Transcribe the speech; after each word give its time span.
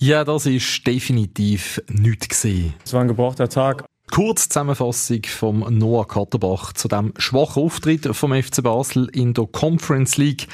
Ja, 0.00 0.24
das 0.24 0.46
ist 0.46 0.86
definitiv 0.86 1.82
nichts 1.88 2.28
gesehen. 2.28 2.72
Es 2.84 2.92
war 2.92 3.00
ein 3.00 3.08
gebrauchter 3.08 3.48
Tag. 3.48 3.84
Kurz 4.12 4.48
Zusammenfassung 4.48 5.22
vom 5.26 5.58
Noah 5.76 6.06
Katterbach 6.06 6.72
zu 6.72 6.86
dem 6.86 7.12
schwachen 7.18 7.64
Auftritt 7.64 8.08
vom 8.16 8.32
FC 8.32 8.62
Basel 8.62 9.08
in 9.12 9.34
der 9.34 9.46
Conference 9.46 10.16
League. 10.16 10.46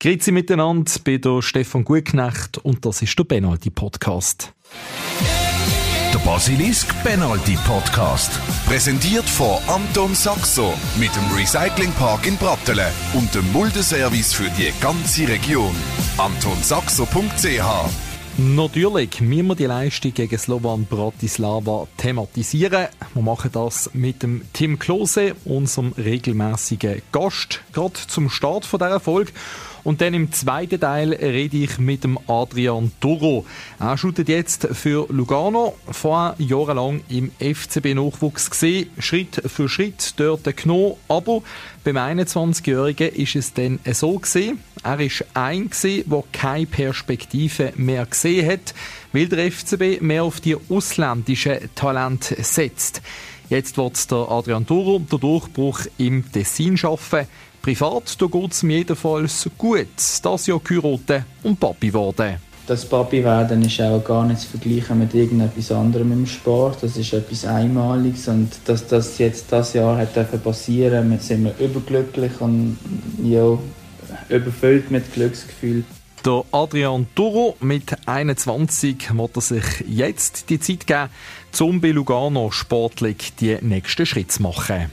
Grüezi 0.00 0.32
miteinander 0.32 0.92
bei 1.02 1.16
der 1.16 1.40
Stefan 1.40 1.84
Gutknecht 1.84 2.58
und 2.58 2.84
das 2.84 3.00
ist 3.00 3.18
der 3.18 3.24
Penalty 3.24 3.70
Podcast. 3.70 4.52
Der 6.12 6.18
Basilisk 6.18 6.94
Penalty 7.02 7.56
Podcast. 7.66 8.30
Präsentiert 8.66 9.28
von 9.28 9.58
Anton 9.66 10.14
Saxo 10.14 10.74
mit 10.98 11.10
dem 11.16 11.36
Recyclingpark 11.36 12.26
in 12.26 12.36
Brattelen 12.36 12.92
und 13.14 13.34
dem 13.34 13.50
Muldeservice 13.52 14.34
für 14.34 14.50
die 14.50 14.72
ganze 14.80 15.26
Region. 15.26 15.74
AntonSaxo.ch 16.18 18.09
Natürlich 18.42 19.20
müssen 19.20 19.48
wir 19.48 19.54
die 19.54 19.66
Leistung 19.66 20.14
gegen 20.14 20.38
Slovan 20.38 20.86
Bratislava 20.86 21.86
thematisieren. 21.98 22.86
Wir 23.12 23.22
machen 23.22 23.50
das 23.52 23.90
mit 23.92 24.22
dem 24.22 24.40
Tim 24.54 24.78
Klose, 24.78 25.34
unserem 25.44 25.92
regelmäßigen 25.92 27.02
Gast, 27.12 27.60
gerade 27.74 27.92
zum 27.92 28.30
Start 28.30 28.64
von 28.64 28.78
dieser 28.78 28.98
Folge. 28.98 29.32
Und 29.82 30.00
dann 30.00 30.14
im 30.14 30.32
zweiten 30.32 30.80
Teil 30.80 31.12
rede 31.12 31.56
ich 31.56 31.78
mit 31.78 32.04
dem 32.04 32.18
Adrian 32.26 32.92
Toro. 33.00 33.46
Er 33.78 33.96
shootet 33.96 34.28
jetzt 34.28 34.68
für 34.72 35.06
Lugano, 35.08 35.76
vorher 35.90 36.34
jahrelang 36.38 37.02
im 37.08 37.30
FCB-Nachwuchs 37.38 38.50
gesehen, 38.50 38.90
Schritt 38.98 39.42
für 39.46 39.68
Schritt 39.68 40.14
dort 40.16 40.56
genommen. 40.56 40.94
Aber 41.08 41.42
beim 41.84 41.96
21-Jährigen 41.96 43.14
ist 43.14 43.36
es 43.36 43.54
dann 43.54 43.78
so 43.92 44.18
gesehen. 44.18 44.60
Er 44.82 45.00
ist 45.00 45.24
ein 45.34 45.70
gewesen, 45.70 46.10
der 46.10 46.24
keine 46.32 46.66
Perspektive 46.66 47.72
mehr 47.76 48.06
gesehen 48.06 48.50
hat, 48.50 48.74
weil 49.12 49.28
der 49.28 49.50
FCB 49.50 50.00
mehr 50.00 50.24
auf 50.24 50.40
die 50.40 50.56
ausländischen 50.68 51.58
Talente 51.74 52.42
setzt. 52.42 53.02
Jetzt 53.50 53.76
wird 53.76 54.10
der 54.10 54.30
Adrian 54.30 54.66
Turo 54.66 55.00
den 55.00 55.18
Durchbruch 55.18 55.80
im 55.98 56.30
Tessin 56.30 56.76
schaffen. 56.76 57.26
Privat 57.62 58.16
geht 58.18 58.52
es 58.52 58.62
mir 58.62 58.78
jedenfalls 58.78 59.48
gut. 59.58 59.86
Das 60.22 60.46
Jahr 60.46 60.60
geheiratet 60.60 61.24
und 61.42 61.60
Papi 61.60 61.88
geworden. 61.88 62.36
Das 62.66 62.88
Papi 62.88 63.24
werden 63.24 63.62
ist 63.62 63.80
auch 63.80 64.02
gar 64.02 64.24
nicht 64.24 64.40
zu 64.40 64.48
vergleichen 64.48 64.98
mit 64.98 65.12
irgendetwas 65.12 65.72
anderem 65.72 66.12
im 66.12 66.26
Sport. 66.26 66.82
Das 66.82 66.96
ist 66.96 67.12
etwas 67.12 67.44
Einmaliges 67.44 68.28
und 68.28 68.48
dass 68.64 68.86
das 68.86 69.18
jetzt 69.18 69.50
das 69.50 69.74
Jahr 69.74 69.98
hat 69.98 70.42
passieren 70.42 71.18
sind 71.18 71.44
wir 71.44 71.58
überglücklich 71.58 72.40
und 72.40 72.78
ja, 73.22 73.58
überfüllt 74.28 74.90
mit 74.90 75.12
Glücksgefühl. 75.12 75.84
Der 76.24 76.44
Adrian 76.52 77.08
Turo 77.14 77.56
mit 77.60 77.96
21 78.06 79.16
wird 79.16 79.36
er 79.36 79.40
sich 79.40 79.64
jetzt 79.88 80.48
die 80.48 80.60
Zeit 80.60 80.86
geben, 80.86 81.08
um 81.60 81.80
bei 81.80 81.90
Lugano 81.90 82.50
sportlich 82.50 83.32
die 83.40 83.56
nächsten 83.60 84.06
Schritte 84.06 84.28
zu 84.28 84.42
machen. 84.42 84.90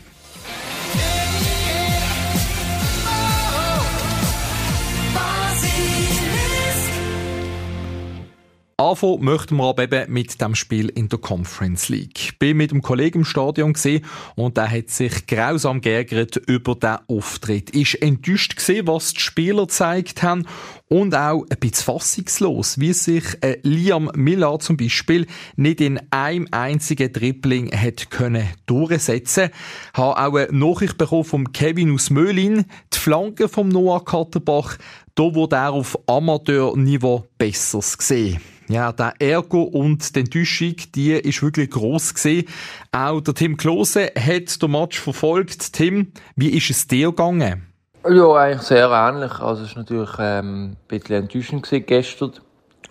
Anfangen 8.80 9.26
möchten 9.26 9.56
wir 9.56 9.70
aber 9.70 9.86
eben 9.86 10.14
mit 10.14 10.40
dem 10.40 10.54
Spiel 10.54 10.90
in 10.90 11.10
der 11.10 11.18
Conference 11.18 11.90
League. 11.90 12.38
Bin 12.38 12.58
mit 12.58 12.70
einem 12.70 12.84
Kollegen 12.84 13.22
im 13.22 13.26
Stadion 13.26 13.74
gesehen 13.74 14.06
und 14.36 14.56
der 14.56 14.70
hat 14.70 14.92
sich 14.92 15.26
grausam 15.26 15.82
geärgert 15.82 16.36
über 16.46 16.76
den 16.76 16.98
Auftritt. 17.08 17.72
Ist 17.72 17.96
enttäuscht 17.96 18.56
gesehen, 18.56 18.86
was 18.86 19.14
die 19.14 19.22
Spieler 19.22 19.64
gezeigt 19.64 20.22
haben 20.22 20.46
und 20.90 21.16
auch 21.16 21.46
ein 21.50 21.58
bisschen 21.60 21.86
fassungslos, 21.86 22.80
wie 22.80 22.94
sich 22.94 23.24
äh, 23.42 23.60
Liam 23.64 24.10
Miller 24.16 24.60
zum 24.60 24.78
Beispiel 24.78 25.28
nicht 25.56 25.82
in 25.82 26.00
einem 26.12 26.48
einzigen 26.52 27.12
Dribbling 27.12 27.72
hat 27.72 28.10
können 28.10 28.48
durchsetzen. 28.66 29.50
Habe 29.94 30.18
auch 30.18 30.36
eine 30.36 30.58
Nachricht 30.58 30.98
bekommen 30.98 31.26
vom 31.26 31.52
Kevin 31.52 31.94
aus 31.94 32.10
Möhlin, 32.10 32.66
die 32.94 32.98
Flanke 32.98 33.50
vom 33.50 33.70
Noah 33.70 34.04
Katterbach, 34.04 34.78
da 35.16 35.24
wurde 35.34 35.56
er 35.56 35.72
auf 35.72 35.98
Amateurniveau 36.08 37.26
besser 37.38 37.80
gesehen. 37.80 38.40
Ja, 38.70 38.92
der 38.92 39.14
Ärger 39.20 39.74
und 39.74 40.16
die 40.16 40.20
Enttäuschung, 40.20 40.76
die 40.94 41.14
ist 41.14 41.42
wirklich 41.42 41.70
gross 41.70 42.14
gesehen. 42.14 42.46
Auch 42.92 43.22
der 43.22 43.34
Tim 43.34 43.56
Klose 43.56 44.12
hat 44.16 44.62
den 44.62 44.72
Match 44.72 45.00
verfolgt. 45.00 45.74
Tim, 45.74 46.12
wie 46.36 46.50
ist 46.50 46.70
es 46.70 46.86
dir 46.86 47.08
gegangen? 47.10 47.67
Ja, 48.10 48.34
eigentlich 48.36 48.62
sehr 48.62 48.90
ähnlich. 48.90 49.40
Also 49.40 49.64
es 49.64 49.76
war 49.76 49.84
natürlich 49.84 50.10
ähm, 50.20 50.72
ein 50.72 50.78
bisschen 50.88 51.16
enttäuschend 51.24 51.68
gestern. 51.88 52.32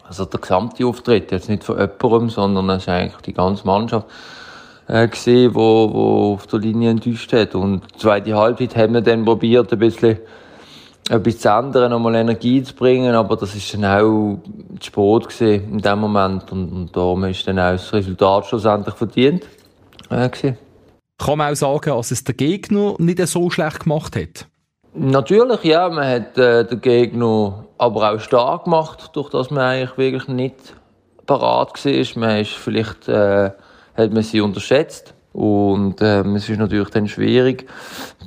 Also 0.05 0.25
der 0.25 0.41
gesamte 0.41 0.87
Auftritt, 0.87 1.33
jetzt 1.33 1.49
nicht 1.49 1.65
von 1.65 1.79
jemandem, 1.79 2.31
sondern 2.31 2.71
es 2.71 2.83
ist 2.83 2.89
eigentlich 2.89 3.23
die 3.23 3.33
ganze 3.33 3.67
Mannschaft 3.67 4.07
äh, 4.89 5.09
gesehen, 5.09 5.55
wo, 5.55 5.91
wo 5.93 6.35
auf 6.35 6.47
der 6.47 6.61
Linie 6.61 6.91
enttäuscht 6.91 7.33
hat. 7.33 7.55
Und 7.55 7.83
die 7.95 7.99
zweite 7.99 8.35
Halbzeit 8.35 8.77
haben 8.77 8.95
wir 8.95 9.01
dann 9.01 9.25
probiert, 9.25 9.73
ein 9.73 9.79
bisschen 9.79 10.19
etwas 11.09 11.39
zu 11.39 11.49
ändern, 11.49 11.91
nochmal 11.91 12.17
Energie 12.17 12.63
zu 12.63 12.75
bringen, 12.75 13.15
aber 13.15 13.37
das 13.37 13.55
ist 13.55 13.73
dann 13.75 13.85
auch 13.85 14.39
zu 14.81 14.87
spät 14.87 15.29
gewesen 15.29 15.73
in 15.73 15.79
dem 15.79 16.01
Moment 16.01 16.51
und, 16.51 16.69
und 16.73 16.97
darum 16.97 17.25
ist 17.25 17.47
dann 17.47 17.59
auch 17.61 17.73
das 17.73 17.93
Resultat 17.93 18.47
schlussendlich 18.47 18.95
verdient 18.95 19.47
äh, 20.11 20.29
gewesen. 20.29 20.59
Kann 21.19 21.39
man 21.39 21.53
auch 21.53 21.57
sagen, 21.57 21.91
dass 21.91 22.11
es 22.11 22.25
der 22.25 22.35
Gegner 22.35 22.95
nicht 22.99 23.25
so 23.27 23.49
schlecht 23.51 23.85
gemacht 23.85 24.17
hat? 24.17 24.49
Natürlich, 24.99 25.63
ja, 25.65 25.91
man 25.91 26.09
hat 26.09 26.39
äh, 26.39 26.65
den 26.65 26.81
Gegner 26.81 27.67
aber 27.77 28.13
auch 28.13 28.19
stark 28.19 28.65
gemacht, 28.65 29.11
durch 29.13 29.29
das 29.29 29.51
man 29.51 29.65
eigentlich 29.65 29.99
wirklich 29.99 30.29
nicht 30.29 30.75
parat 31.27 31.85
war. 31.85 32.23
Man 32.23 32.41
ist 32.41 32.53
vielleicht, 32.53 33.07
äh, 33.07 33.51
hat 33.95 34.13
man 34.13 34.23
sie 34.23 34.41
unterschätzt. 34.41 35.13
Und 35.35 35.97
ähm, 36.01 36.37
es 36.37 36.49
ist 36.49 36.59
natürlich 36.59 36.89
dann 36.89 37.09
schwierig, 37.09 37.69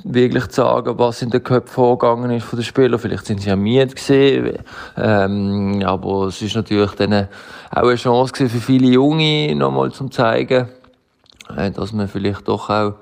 wirklich 0.04 0.46
zu 0.46 0.60
sagen, 0.62 0.96
was 0.96 1.22
in 1.22 1.30
den 1.30 1.42
Köpfen 1.42 1.74
vorgegangen 1.74 2.30
ist 2.30 2.44
von 2.44 2.56
den 2.56 2.64
Spielern. 2.64 3.00
Vielleicht 3.00 3.26
sind 3.26 3.40
sie 3.40 3.48
ja 3.48 3.56
müde 3.56 3.88
gewesen, 3.88 4.58
ähm, 4.96 5.82
aber 5.84 6.28
es 6.28 6.40
ist 6.40 6.54
natürlich 6.54 6.92
dann 6.92 7.26
auch 7.72 7.82
eine 7.82 7.96
Chance 7.96 8.48
für 8.48 8.60
viele 8.60 8.86
Junge, 8.86 9.56
nochmal 9.56 9.90
zu 9.90 10.08
zeigen, 10.08 10.68
äh, 11.56 11.72
dass 11.72 11.92
man 11.92 12.06
vielleicht 12.06 12.46
doch 12.46 12.70
auch 12.70 12.94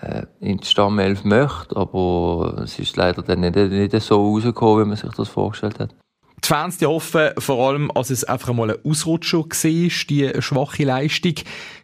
äh, 0.00 0.26
in 0.40 0.58
die 0.58 0.66
Stammelf 0.66 1.24
möchte. 1.24 1.76
Aber 1.76 2.62
es 2.64 2.78
ist 2.78 2.96
leider 2.96 3.22
dann 3.22 3.40
nicht, 3.40 3.56
nicht 3.56 4.00
so 4.00 4.16
rausgekommen, 4.16 4.84
wie 4.84 4.88
man 4.88 4.96
sich 4.96 5.10
das 5.12 5.28
vorgestellt 5.28 5.78
hat. 5.80 5.94
Die 6.44 6.48
Fans 6.48 6.76
die 6.78 6.86
hoffen 6.86 7.30
vor 7.38 7.68
allem, 7.68 7.92
dass 7.94 8.10
es 8.10 8.24
einfach 8.24 8.52
mal 8.52 8.72
ein 8.72 8.84
Ausrutscher 8.84 9.38
war, 9.38 9.90
die 10.10 10.32
schwache 10.40 10.82
Leistung. 10.82 11.34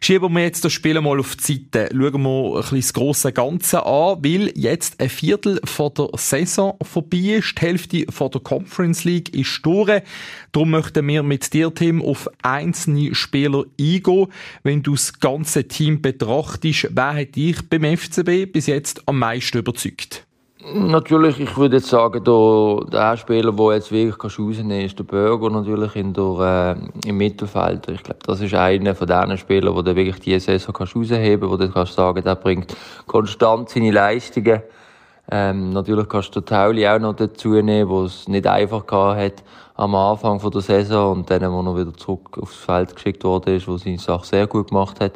Schieben 0.01 0.33
wir 0.33 0.43
jetzt 0.43 0.65
das 0.65 0.73
Spiel 0.73 0.99
mal 0.99 1.17
auf 1.17 1.37
die 1.37 1.65
Seite. 1.71 1.89
Schauen 1.93 2.21
wir 2.23 2.55
ein 2.55 2.61
bisschen 2.61 2.77
das 2.77 2.93
grosse 2.93 3.31
Ganze 3.31 3.85
an, 3.85 4.17
weil 4.21 4.51
jetzt 4.55 4.99
ein 4.99 5.09
Viertel 5.09 5.61
von 5.63 5.93
der 5.93 6.09
Saison 6.15 6.77
vorbei 6.81 7.37
ist. 7.37 7.57
Die 7.57 7.61
Hälfte 7.61 8.05
von 8.09 8.31
der 8.31 8.41
Conference 8.41 9.05
League 9.05 9.33
ist 9.33 9.65
durch. 9.65 10.01
Darum 10.51 10.71
möchten 10.71 11.07
wir 11.07 11.23
mit 11.23 11.53
dir, 11.53 11.73
Tim, 11.73 12.01
auf 12.01 12.29
einzelne 12.41 13.15
Spieler 13.15 13.63
eingehen. 13.79 14.27
Wenn 14.63 14.83
du 14.83 14.91
das 14.91 15.21
ganze 15.21 15.69
Team 15.69 16.01
betrachtest, 16.01 16.89
wer 16.91 17.13
hat 17.13 17.37
dich 17.37 17.57
beim 17.69 17.97
FCB 17.97 18.51
bis 18.51 18.67
jetzt 18.67 19.07
am 19.07 19.19
meisten 19.19 19.59
überzeugt? 19.59 20.25
Natürlich, 20.61 21.39
ich 21.39 21.55
würde 21.55 21.77
jetzt 21.77 21.87
sagen, 21.87 22.21
der, 22.21 22.85
der 22.91 23.15
Spieler, 23.15 23.53
der 23.53 23.75
jetzt 23.75 23.93
wirklich 23.93 24.37
rausnehmen 24.37 24.69
kann, 24.69 24.85
ist 24.85 24.99
der 24.99 25.05
Bürger 25.05 25.49
natürlich 25.49 25.95
in 25.95 26.11
der, 26.11 26.75
äh, 27.05 27.07
im 27.07 27.17
Mittelfeld. 27.17 27.87
Ich 27.87 28.03
glaube, 28.03 28.19
das 28.25 28.41
ist 28.41 28.53
einer 28.53 28.93
von 28.93 29.07
diesen 29.07 29.37
Spielern, 29.37 29.73
du 29.73 29.95
wirklich 29.95 30.19
diese 30.19 30.41
Saison 30.41 30.75
rausheben 30.75 31.39
kannst, 31.39 31.41
wo 31.49 31.55
du 31.55 31.71
kannst 31.71 31.93
sagen, 31.93 32.21
der 32.25 32.35
bringt 32.35 32.75
konstant 33.07 33.69
seine 33.69 33.91
Leistungen. 33.91 34.61
Ähm, 35.31 35.69
natürlich 35.69 36.09
kannst 36.09 36.35
du 36.35 36.41
den 36.41 36.47
Tauli 36.47 36.85
auch 36.85 36.99
noch 36.99 37.15
dazu 37.15 37.49
nehmen, 37.61 37.87
wo 37.87 38.03
es 38.03 38.27
nicht 38.27 38.45
einfach 38.45 38.83
hat 39.15 39.43
am 39.75 39.95
Anfang 39.95 40.41
der 40.51 40.61
Saison 40.61 41.19
und 41.19 41.31
dann, 41.31 41.53
wo 41.53 41.61
er 41.61 41.77
wieder 41.77 41.93
zurück 41.93 42.37
aufs 42.37 42.57
Feld 42.57 42.93
geschickt 42.93 43.23
worden 43.23 43.55
ist, 43.55 43.67
wo 43.69 43.77
seine 43.77 43.97
Sache 43.97 44.25
sehr 44.25 44.47
gut 44.47 44.67
gemacht 44.67 44.99
hat. 44.99 45.13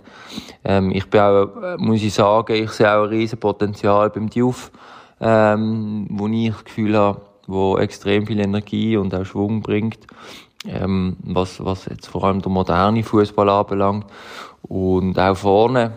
Ähm, 0.64 0.92
ich 0.92 1.10
bin 1.10 1.20
auch, 1.20 1.50
äh, 1.62 1.76
muss 1.78 2.02
ich 2.02 2.14
sagen, 2.14 2.54
ich 2.54 2.72
sehe 2.72 2.90
auch 2.90 3.04
ein 3.04 3.10
riesen 3.10 3.42
Potenzial 3.42 4.10
beim 4.10 4.30
Diouf 4.30 4.72
ähm, 5.24 6.08
wo 6.10 6.28
ich 6.28 6.52
das 6.52 6.66
Gefühl 6.66 6.98
habe, 6.98 7.22
wo 7.48 7.78
extrem 7.78 8.28
viel 8.28 8.40
Energie 8.40 8.98
und 8.98 9.14
auch 9.16 9.26
Schwung 9.26 9.62
bringt, 9.62 10.00
ähm, 10.66 11.18
was, 11.24 11.64
was 11.64 11.86
jetzt 11.86 12.08
vor 12.08 12.24
allem 12.24 12.42
der 12.42 12.52
moderne 12.52 13.04
Fußball 13.04 13.50
anbelangt. 13.50 14.06
Und 14.64 15.20
auch 15.20 15.36
vorne 15.36 15.94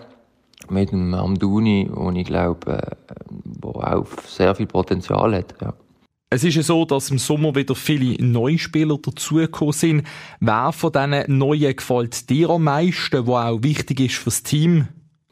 mit 0.69 0.90
dem 0.90 1.14
Amduni, 1.14 1.88
wo 1.93 2.11
ich 2.11 2.25
glaube, 2.25 2.73
äh, 2.73 2.96
wo 3.44 3.70
auch 3.81 4.06
sehr 4.26 4.55
viel 4.55 4.67
Potenzial 4.67 5.34
hat. 5.34 5.55
Ja. 5.61 5.75
Es 6.28 6.43
ist 6.43 6.56
ja 6.56 6.62
so, 6.62 6.84
dass 6.84 7.11
im 7.11 7.19
Sommer 7.19 7.55
wieder 7.55 7.76
viele 7.76 8.20
neue 8.25 8.58
Spieler 8.58 8.99
dazugekommen 8.99 9.73
sind. 9.73 10.06
Wer 10.40 10.73
von 10.73 10.90
diesen 10.90 11.38
Neuen 11.38 11.76
gefällt 11.76 12.28
dir 12.28 12.50
am 12.50 12.64
meisten, 12.64 13.26
wo 13.26 13.37
auch 13.37 13.62
wichtig 13.62 14.00
ist 14.00 14.17
fürs 14.17 14.43
Team? 14.43 14.88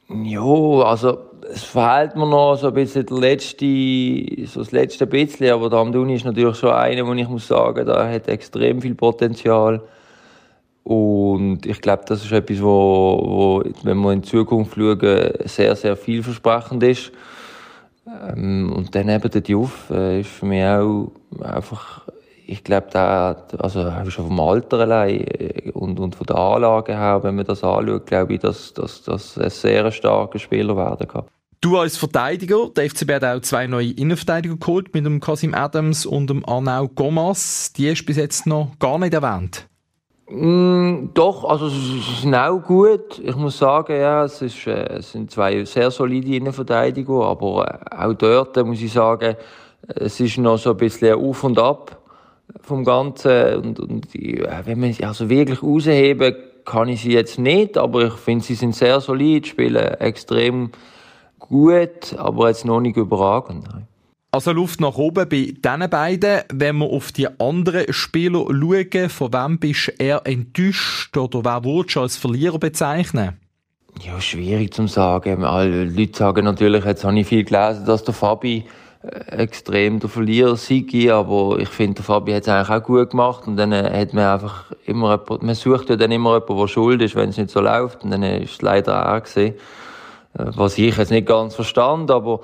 Ja, 0.08 0.40
also 0.40 1.18
es 1.52 1.64
verhält 1.64 2.16
mir 2.16 2.26
noch 2.26 2.56
so 2.56 2.68
ein 2.68 2.74
bisschen 2.74 3.06
der 3.06 3.18
letzte, 3.18 4.46
so 4.46 4.60
das 4.60 4.72
letzte 4.72 5.06
bisschen, 5.06 5.52
aber 5.52 5.68
der 5.68 5.78
Amduni 5.78 6.14
ist 6.14 6.24
natürlich 6.24 6.56
schon 6.56 6.70
einer, 6.70 7.06
wo 7.06 7.12
ich 7.12 7.28
muss 7.28 7.46
sagen, 7.46 7.86
da 7.86 8.08
hat 8.08 8.28
extrem 8.28 8.80
viel 8.80 8.94
Potenzial. 8.94 9.82
Und 10.84 11.64
ich 11.64 11.80
glaube, 11.80 12.04
das 12.06 12.24
ist 12.24 12.32
etwas, 12.32 12.62
wo, 12.62 13.20
wo, 13.24 13.62
wenn 13.82 13.98
wir 13.98 14.12
in 14.12 14.22
Zukunft 14.22 14.74
schauen, 14.74 15.30
sehr, 15.44 15.74
sehr 15.76 15.96
vielversprechend 15.96 16.82
ist. 16.82 17.10
Ähm, 18.06 18.72
und 18.74 18.94
dann 18.94 19.08
eben 19.08 19.30
der 19.30 19.40
Diouf 19.40 19.90
äh, 19.90 20.20
ist 20.20 20.30
für 20.30 20.44
mich 20.46 20.62
auch 20.62 21.10
einfach, 21.42 22.02
ich 22.46 22.62
glaube, 22.62 22.88
der, 22.92 23.46
also 23.58 23.90
schon 24.10 24.26
vom 24.26 24.40
Alter 24.40 24.80
allein 24.80 25.20
äh, 25.20 25.70
und, 25.72 25.98
und 25.98 26.14
von 26.14 26.26
der 26.26 26.36
Anlage 26.36 26.96
her, 26.96 27.22
wenn 27.22 27.36
man 27.36 27.46
das 27.46 27.64
anschaut, 27.64 28.06
glaube 28.06 28.34
ich, 28.34 28.40
dass, 28.40 28.74
dass, 28.74 29.02
dass 29.02 29.38
ein 29.38 29.48
sehr 29.48 29.90
starker 29.90 30.38
Spieler 30.38 30.76
werden 30.76 31.08
kann. 31.08 31.24
Du 31.64 31.78
als 31.78 31.96
Verteidiger, 31.96 32.68
der 32.76 32.90
FCB 32.90 33.12
hat 33.12 33.24
auch 33.24 33.40
zwei 33.40 33.66
neue 33.66 33.92
Innenverteidiger 33.92 34.54
geholt, 34.58 34.92
mit 34.92 35.06
dem 35.06 35.18
Kasim 35.18 35.54
Adams 35.54 36.04
und 36.04 36.28
dem 36.28 36.46
Arnau 36.46 36.88
Gomas. 36.88 37.72
Die 37.72 37.90
hast 37.90 38.02
du 38.02 38.04
bis 38.04 38.18
jetzt 38.18 38.46
noch 38.46 38.78
gar 38.78 38.98
nicht 38.98 39.14
erwähnt. 39.14 39.66
Mm, 40.28 41.14
doch, 41.14 41.42
also 41.44 41.70
sie 41.70 42.02
sind 42.20 42.34
auch 42.34 42.60
gut. 42.60 43.18
Ich 43.18 43.34
muss 43.34 43.56
sagen, 43.56 43.98
ja, 43.98 44.24
es, 44.24 44.42
ist, 44.42 44.66
äh, 44.66 44.98
es 44.98 45.12
sind 45.12 45.30
zwei 45.30 45.64
sehr 45.64 45.90
solide 45.90 46.36
Innenverteidiger, 46.36 47.24
aber 47.24 47.66
äh, 47.66 47.96
auch 47.96 48.12
dort 48.12 48.58
äh, 48.58 48.62
muss 48.62 48.82
ich 48.82 48.92
sagen, 48.92 49.34
es 49.86 50.20
ist 50.20 50.36
noch 50.36 50.58
so 50.58 50.72
ein 50.72 50.76
bisschen 50.76 51.14
auf 51.14 51.44
und 51.44 51.58
ab 51.58 51.98
vom 52.60 52.84
Ganzen. 52.84 53.56
Und, 53.56 53.80
und 53.80 54.08
wenn 54.12 54.80
man 54.80 54.92
sie 54.92 55.02
also 55.06 55.30
wirklich 55.30 55.62
rausheben, 55.62 56.36
kann 56.66 56.88
ich 56.90 57.00
sie 57.00 57.12
jetzt 57.12 57.38
nicht, 57.38 57.78
aber 57.78 58.04
ich 58.04 58.14
finde, 58.16 58.44
sie 58.44 58.54
sind 58.54 58.74
sehr 58.74 59.00
solid, 59.00 59.46
spielen 59.46 59.94
extrem 59.94 60.70
gut, 61.54 62.18
aber 62.18 62.48
jetzt 62.48 62.64
noch 62.64 62.80
nicht 62.80 62.96
überragend. 62.96 63.68
Nein. 63.72 63.86
Also 64.32 64.50
Luft 64.50 64.80
nach 64.80 64.96
oben 64.96 65.28
bei 65.28 65.54
diesen 65.56 65.90
beiden. 65.90 66.40
Wenn 66.52 66.78
wir 66.78 66.86
auf 66.86 67.12
die 67.12 67.28
anderen 67.38 67.92
Spieler 67.92 68.46
schauen, 68.48 69.08
von 69.08 69.32
wem 69.32 69.58
bist 69.60 69.86
du 69.86 70.04
eher 70.04 70.22
enttäuscht 70.24 71.16
oder 71.16 71.44
wer 71.44 71.64
würdest 71.64 71.94
du 71.94 72.00
als 72.00 72.16
Verlierer 72.16 72.58
bezeichnen? 72.58 73.38
Ja, 74.02 74.20
schwierig 74.20 74.74
zu 74.74 74.88
sagen. 74.88 75.44
Alle 75.44 75.84
Leute 75.84 76.18
sagen 76.18 76.44
natürlich, 76.44 76.84
jetzt 76.84 77.04
habe 77.04 77.16
ich 77.20 77.28
viel 77.28 77.44
gelesen, 77.44 77.84
dass 77.86 78.02
der 78.02 78.14
Fabi 78.14 78.64
äh, 79.02 79.36
extrem 79.36 80.00
der 80.00 80.10
Verlierer 80.10 80.56
sei, 80.56 80.84
aber 81.12 81.60
ich 81.60 81.68
finde, 81.68 81.94
der 81.94 82.04
Fabi 82.04 82.32
hat 82.32 82.42
es 82.42 82.48
eigentlich 82.48 82.76
auch 82.76 82.82
gut 82.82 83.10
gemacht 83.10 83.46
und 83.46 83.56
dann 83.56 83.70
äh, 83.70 84.00
hat 84.00 84.12
man 84.14 84.24
einfach 84.24 84.72
immer 84.84 85.12
jemand, 85.12 85.44
man 85.44 85.54
sucht 85.54 85.90
ja 85.90 85.94
dann 85.94 86.10
immer 86.10 86.34
jemanden, 86.34 86.56
der 86.56 86.66
schuld 86.66 87.02
ist, 87.02 87.14
wenn 87.14 87.28
es 87.28 87.36
nicht 87.36 87.50
so 87.50 87.60
läuft 87.60 88.02
und 88.02 88.10
dann 88.10 88.24
ist 88.24 88.54
es 88.54 88.62
leider 88.62 89.14
auch 89.14 89.22
gesehen. 89.22 89.54
Äh, 90.38 90.46
was 90.54 90.78
ich 90.78 90.96
jetzt 90.96 91.10
nicht 91.10 91.26
ganz 91.26 91.54
verstand, 91.54 92.10
aber 92.10 92.40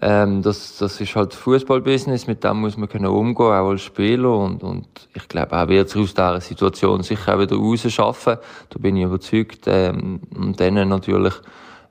ähm, 0.00 0.40
das, 0.40 0.78
das 0.78 1.00
ist 1.00 1.14
halt 1.16 1.34
Fußballbusiness, 1.34 2.26
mit 2.26 2.42
dem 2.44 2.60
muss 2.60 2.78
man 2.78 2.88
können 2.88 3.06
umgehen, 3.06 3.46
auch 3.46 3.68
als 3.68 3.82
Spieler. 3.82 4.34
Und, 4.36 4.62
und 4.62 4.86
ich 5.14 5.28
glaube, 5.28 5.54
er 5.54 5.68
wird 5.68 5.88
aus 5.88 6.14
dieser 6.14 6.40
Situation 6.40 7.02
sicher 7.02 7.34
auch 7.34 7.40
wieder 7.40 7.56
rausschaffen. 7.56 8.38
Da 8.70 8.78
bin 8.78 8.96
ich 8.96 9.04
überzeugt. 9.04 9.64
Ähm, 9.66 10.20
und 10.34 10.58
dann 10.58 10.88
natürlich 10.88 11.34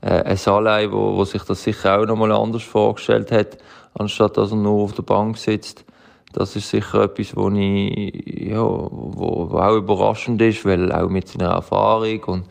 äh, 0.01 0.23
ein 0.23 0.37
Salai, 0.37 0.91
wo, 0.91 1.15
wo 1.15 1.25
sich 1.25 1.43
das 1.43 1.61
sicher 1.61 1.99
auch 1.99 2.05
nochmal 2.05 2.31
anders 2.31 2.63
vorgestellt 2.63 3.31
hat, 3.31 3.57
anstatt 3.93 4.37
dass 4.37 4.51
er 4.51 4.57
nur 4.57 4.83
auf 4.83 4.93
der 4.93 5.03
Bank 5.03 5.37
sitzt. 5.37 5.85
Das 6.33 6.55
ist 6.55 6.69
sicher 6.69 7.03
etwas, 7.03 7.35
wo 7.35 7.49
ich, 7.49 8.49
ja, 8.49 8.63
wo, 8.63 9.47
wo 9.51 9.57
auch 9.57 9.75
überraschend 9.75 10.41
ist, 10.41 10.65
weil 10.65 10.91
auch 10.91 11.09
mit 11.09 11.27
seiner 11.27 11.51
Erfahrung 11.51 12.23
und 12.23 12.45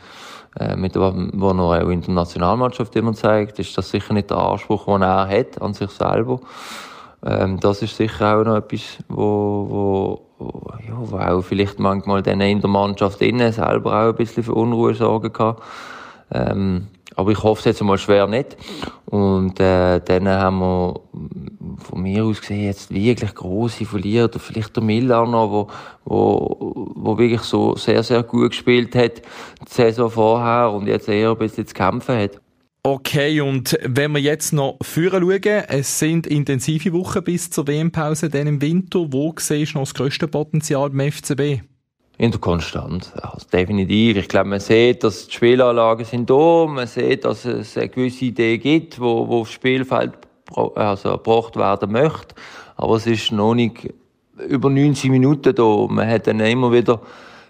äh, 0.58 0.76
mit 0.76 0.96
was 0.96 1.14
er 1.14 1.84
auch 1.84 1.88
in 1.90 2.00
der 2.00 2.14
Nationalmannschaft 2.14 2.96
immer 2.96 3.14
zeigt, 3.14 3.58
ist 3.58 3.76
das 3.78 3.90
sicher 3.90 4.14
nicht 4.14 4.30
der 4.30 4.38
Anspruch, 4.38 4.86
den 4.86 5.02
er 5.02 5.28
hat 5.28 5.62
an 5.62 5.74
sich 5.74 5.90
selber. 5.90 6.40
Ähm, 7.24 7.60
das 7.60 7.82
ist 7.82 7.96
sicher 7.96 8.36
auch 8.36 8.44
noch 8.44 8.56
etwas, 8.56 8.98
wo, 9.08 10.22
wo, 10.38 10.72
ja, 10.88 10.94
wo 10.96 11.18
auch 11.18 11.42
vielleicht 11.42 11.78
manchmal 11.78 12.22
dann 12.22 12.40
in 12.40 12.60
der 12.60 12.70
Mannschaft 12.70 13.20
innen 13.20 13.52
selber 13.52 13.92
auch 13.92 14.08
ein 14.08 14.14
bisschen 14.16 14.42
für 14.42 14.54
Unruhe 14.54 14.94
sorgen 14.94 15.32
kann. 15.32 15.56
Ähm, 16.32 16.88
aber 17.16 17.32
ich 17.32 17.42
hoffe 17.42 17.60
es 17.60 17.64
jetzt 17.64 17.82
mal 17.82 17.98
schwer 17.98 18.26
nicht. 18.26 18.56
Und 19.06 19.58
äh, 19.60 20.00
dann 20.00 20.28
haben 20.28 20.58
wir 20.58 21.00
von 21.78 22.02
mir 22.02 22.24
aus 22.24 22.40
gesehen 22.40 22.64
jetzt 22.64 22.92
wirklich 22.92 23.34
große 23.34 23.84
Verlierer. 23.84 24.30
Vielleicht 24.38 24.76
der 24.76 24.82
Miller 24.82 25.26
noch, 25.26 25.50
wo, 25.50 25.68
wo, 26.04 26.92
wo 26.94 27.18
wirklich 27.18 27.42
so 27.42 27.76
sehr, 27.76 28.02
sehr 28.02 28.22
gut 28.22 28.50
gespielt 28.50 28.94
hat, 28.94 29.18
die 29.18 29.72
Saison 29.72 30.10
vorher 30.10 30.70
und 30.70 30.86
jetzt 30.86 31.08
eher 31.08 31.30
ein 31.30 31.38
bisschen 31.38 31.66
zu 31.66 31.74
kämpfen 31.74 32.16
hat. 32.16 32.40
Okay, 32.82 33.42
und 33.42 33.78
wenn 33.82 34.12
wir 34.12 34.22
jetzt 34.22 34.54
noch 34.54 34.78
führen 34.80 35.22
schauen, 35.22 35.64
es 35.68 35.98
sind 35.98 36.26
intensive 36.26 36.94
Wochen 36.94 37.22
bis 37.22 37.50
zur 37.50 37.66
WM-Pause 37.66 38.30
dann 38.30 38.46
im 38.46 38.62
Winter. 38.62 39.12
Wo 39.12 39.34
siehst 39.38 39.74
du 39.74 39.78
noch 39.78 39.84
das 39.84 39.92
grösste 39.92 40.28
Potenzial 40.28 40.88
beim 40.88 41.12
FCB? 41.12 41.62
In 42.20 42.30
der 42.30 42.40
Konstanz. 42.40 43.14
Also 43.14 43.46
definitiv. 43.50 44.18
Ich 44.18 44.28
glaube, 44.28 44.50
man 44.50 44.60
sieht, 44.60 45.02
dass 45.04 45.26
die 45.26 45.32
Spielanlagen 45.32 46.04
sind 46.04 46.28
da, 46.28 46.66
man 46.68 46.86
sieht, 46.86 47.24
dass 47.24 47.46
es 47.46 47.78
eine 47.78 47.88
gewisse 47.88 48.26
Idee 48.26 48.58
gibt, 48.58 49.00
wo, 49.00 49.26
wo 49.26 49.40
aufs 49.40 49.52
Spielfeld 49.52 50.12
also 50.74 51.12
gebracht 51.12 51.56
werden 51.56 51.92
möchte. 51.92 52.34
Aber 52.76 52.96
es 52.96 53.06
ist 53.06 53.32
noch 53.32 53.54
nicht 53.54 53.88
über 54.36 54.68
90 54.68 55.10
Minuten 55.10 55.54
da. 55.54 55.86
Man 55.88 56.06
hat 56.06 56.26
dann 56.26 56.40
immer 56.40 56.70
wieder 56.70 57.00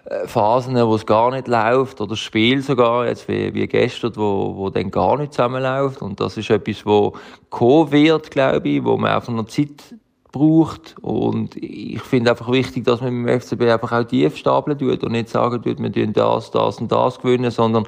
äh, 0.05 0.29
Phasen, 0.29 0.77
wo 0.77 0.95
es 0.95 1.05
gar 1.05 1.33
nicht 1.33 1.49
läuft, 1.49 2.01
oder 2.01 2.11
das 2.11 2.21
Spiel 2.21 2.63
sogar, 2.63 3.09
jetzt 3.09 3.27
wie, 3.27 3.53
wie 3.53 3.67
gestern, 3.67 4.15
wo, 4.15 4.55
wo 4.55 4.71
dann 4.71 4.93
gar 4.93 5.19
nicht 5.19 5.33
zusammenläuft. 5.33 6.01
Und 6.01 6.21
das 6.21 6.37
ist 6.37 6.49
etwas, 6.49 6.87
wo 6.87 7.15
kommen 7.49 7.91
wird, 7.91 8.31
glaube 8.31 8.69
ich, 8.69 8.85
wo 8.85 8.97
man 8.97 9.11
einfach 9.11 9.33
noch 9.33 9.47
Zeit 9.47 9.97
braucht. 10.33 10.97
Und 11.01 11.57
ich 11.57 12.01
finde 12.01 12.31
einfach 12.31 12.51
wichtig, 12.51 12.85
dass 12.85 13.01
man 13.01 13.27
im 13.27 13.41
FCB 13.41 13.63
einfach 13.63 13.93
auch 13.93 14.05
tief 14.05 14.37
stapeln 14.37 14.79
tut 14.79 15.03
und 15.03 15.13
nicht 15.13 15.29
sagen 15.29 15.63
tut, 15.63 15.81
wir 15.81 15.93
tun 15.93 16.13
das, 16.13 16.51
das 16.51 16.79
und 16.79 16.91
das 16.91 17.21
gewinnen, 17.21 17.51
sondern 17.51 17.85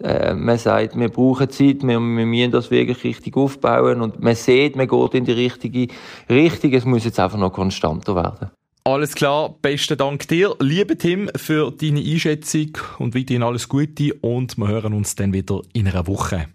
äh, 0.00 0.34
man 0.34 0.58
sagt, 0.58 0.98
wir 0.98 1.08
brauchen 1.08 1.50
Zeit, 1.50 1.82
wir, 1.82 1.98
wir 1.98 1.98
müssen 1.98 2.52
das 2.52 2.70
wirklich 2.70 3.02
richtig 3.04 3.36
aufbauen 3.36 4.00
und 4.00 4.22
man 4.22 4.34
sieht, 4.34 4.76
man 4.76 4.86
geht 4.86 5.14
in 5.14 5.24
die 5.24 5.32
richtige 5.32 5.92
Richtung. 6.30 6.72
Es 6.72 6.84
muss 6.84 7.04
jetzt 7.04 7.18
einfach 7.18 7.38
noch 7.38 7.52
konstanter 7.52 8.14
werden. 8.14 8.50
Alles 8.84 9.14
klar, 9.14 9.54
besten 9.60 9.98
Dank 9.98 10.26
dir, 10.28 10.54
lieber 10.60 10.96
Tim, 10.96 11.28
für 11.36 11.70
deine 11.70 12.00
Einschätzung 12.00 12.78
und 12.98 13.14
weiterhin 13.14 13.42
alles 13.42 13.68
Gute 13.68 14.14
und 14.22 14.56
wir 14.56 14.68
hören 14.68 14.94
uns 14.94 15.14
dann 15.14 15.34
wieder 15.34 15.60
in 15.74 15.88
einer 15.88 16.06
Woche. 16.06 16.46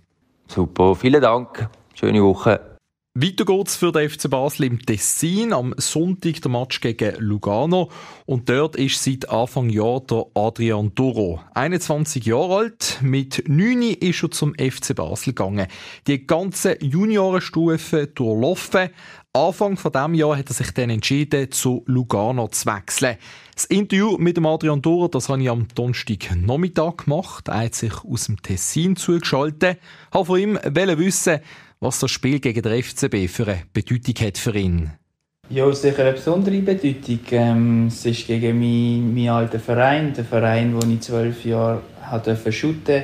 Super, 0.48 0.96
vielen 0.96 1.22
Dank, 1.22 1.70
schöne 1.94 2.24
Woche. 2.24 2.73
Weiter 3.16 3.46
geht's 3.46 3.76
für 3.76 3.92
den 3.92 4.10
FC 4.10 4.28
Basel 4.28 4.66
im 4.66 4.80
Tessin. 4.84 5.54
Am 5.54 5.76
Sonntag 5.78 6.42
der 6.42 6.50
Match 6.50 6.82
gegen 6.82 7.14
Lugano. 7.20 7.92
Und 8.26 8.50
dort 8.50 8.76
ist 8.76 9.04
seit 9.04 9.30
Anfang 9.30 9.70
Jahr 9.70 10.02
der 10.02 10.26
Adrian 10.34 10.96
Duro. 10.96 11.40
21 11.54 12.26
Jahre 12.26 12.56
alt. 12.56 12.98
Mit 13.04 13.44
9 13.48 13.84
ist 13.84 14.24
er 14.24 14.32
zum 14.32 14.56
FC 14.56 14.96
Basel 14.96 15.34
gegangen. 15.34 15.68
Die 16.08 16.26
ganze 16.26 16.84
Juniorenstufe 16.84 18.08
durchlaufen. 18.08 18.90
Anfang 19.32 19.78
von 19.78 19.92
dem 19.92 20.16
Jahr 20.16 20.36
hat 20.36 20.50
er 20.50 20.56
sich 20.56 20.72
dann 20.72 20.90
entschieden, 20.90 21.52
zu 21.52 21.84
Lugano 21.86 22.48
zu 22.48 22.66
wechseln. 22.66 23.18
Das 23.54 23.66
Interview 23.66 24.18
mit 24.18 24.38
dem 24.38 24.48
Adrian 24.48 24.82
Duro, 24.82 25.08
das 25.08 25.30
habe 25.30 25.42
ich 25.42 25.50
am 25.52 25.68
Donnerstag 25.76 26.36
Nachmittag 26.36 27.06
gemacht. 27.06 27.48
Er 27.48 27.66
hat 27.66 27.76
sich 27.76 27.94
aus 28.04 28.26
dem 28.26 28.42
Tessin 28.42 28.96
zugeschaltet. 28.96 29.78
Ich 30.10 30.16
wollte 30.16 30.26
von 30.26 30.40
ihm 30.40 30.60
wissen, 30.98 31.42
was 31.84 32.00
das 32.00 32.12
Spiel 32.12 32.40
gegen 32.40 32.62
den 32.62 32.82
FCB 32.82 33.28
für 33.28 33.46
eine 33.46 33.64
Bedeutung 33.74 34.16
hat 34.26 34.38
für 34.38 34.56
ihn. 34.56 34.92
Ja, 35.50 35.70
sicher 35.74 36.04
eine 36.04 36.14
besondere 36.14 36.60
Bedeutung. 36.60 37.20
Ähm, 37.32 37.88
es 37.88 38.06
ist 38.06 38.26
gegen 38.26 38.58
meinen, 38.58 39.14
meinen 39.14 39.30
alten 39.30 39.60
Verein, 39.60 40.14
der 40.14 40.24
Verein, 40.24 40.74
wo 40.74 40.80
ich 40.88 41.02
zwölf 41.02 41.44
Jahre 41.44 41.82
shooten 42.50 43.04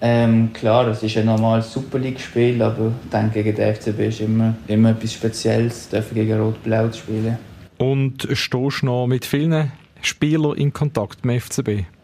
ähm, 0.00 0.52
Klar, 0.52 0.88
es 0.88 1.04
ist 1.04 1.16
ein 1.16 1.26
normales 1.26 1.72
Super 1.72 2.00
League-Spiel, 2.00 2.60
aber 2.60 2.92
dann 3.10 3.32
gegen 3.32 3.54
den 3.54 3.74
FCB 3.74 4.00
ist 4.00 4.20
immer, 4.20 4.56
immer 4.66 4.90
etwas 4.90 5.12
Spezielles, 5.12 5.88
dürfen 5.88 6.16
gegen 6.16 6.38
Rot-Blau 6.38 6.88
zu 6.88 6.98
spielen. 6.98 7.38
Und 7.78 8.26
stehst 8.32 8.82
du 8.82 8.86
noch 8.86 9.06
mit 9.06 9.24
vielen 9.24 9.70
Spielern 10.02 10.56
in 10.56 10.72
Kontakt 10.72 11.24
mit 11.24 11.42
FCB? 11.42 11.95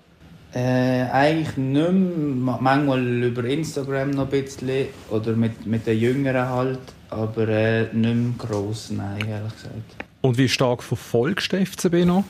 Äh, 0.54 1.04
eigentlich 1.10 1.56
nicht 1.56 1.92
mehr. 1.92 2.58
Manchmal 2.60 3.22
über 3.22 3.44
Instagram 3.44 4.10
noch 4.10 4.24
ein 4.24 4.42
bisschen 4.42 4.86
oder 5.10 5.32
mit, 5.32 5.66
mit 5.66 5.86
den 5.86 5.98
Jüngeren 5.98 6.48
halt, 6.48 6.80
aber 7.08 7.48
äh, 7.48 7.82
nicht 7.94 7.94
mehr 7.94 8.34
gross, 8.36 8.90
nein, 8.90 9.26
ehrlich 9.26 9.54
gesagt. 9.54 10.04
Und 10.20 10.36
wie 10.36 10.48
stark 10.48 10.82
verfolgst 10.82 11.52
du 11.52 11.64
FCB 11.64 12.04
noch? 12.04 12.24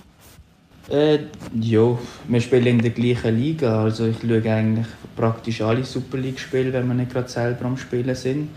Äh, 0.88 1.21
ja, 1.61 1.99
wir 2.29 2.41
spielen 2.41 2.67
in 2.67 2.83
der 2.83 2.91
gleichen 2.91 3.37
Liga, 3.37 3.83
also 3.85 4.07
ich 4.07 4.17
schaue 4.21 4.52
eigentlich 4.52 4.87
praktisch 5.17 5.61
alle 5.61 5.85
Super 5.85 6.19
League-Spiele, 6.19 6.73
wenn 6.73 6.87
wir 6.88 6.95
nicht 6.95 7.12
gerade 7.12 7.29
selber 7.29 7.67
am 7.67 7.76
Spielen 7.76 8.14
sind. 8.14 8.50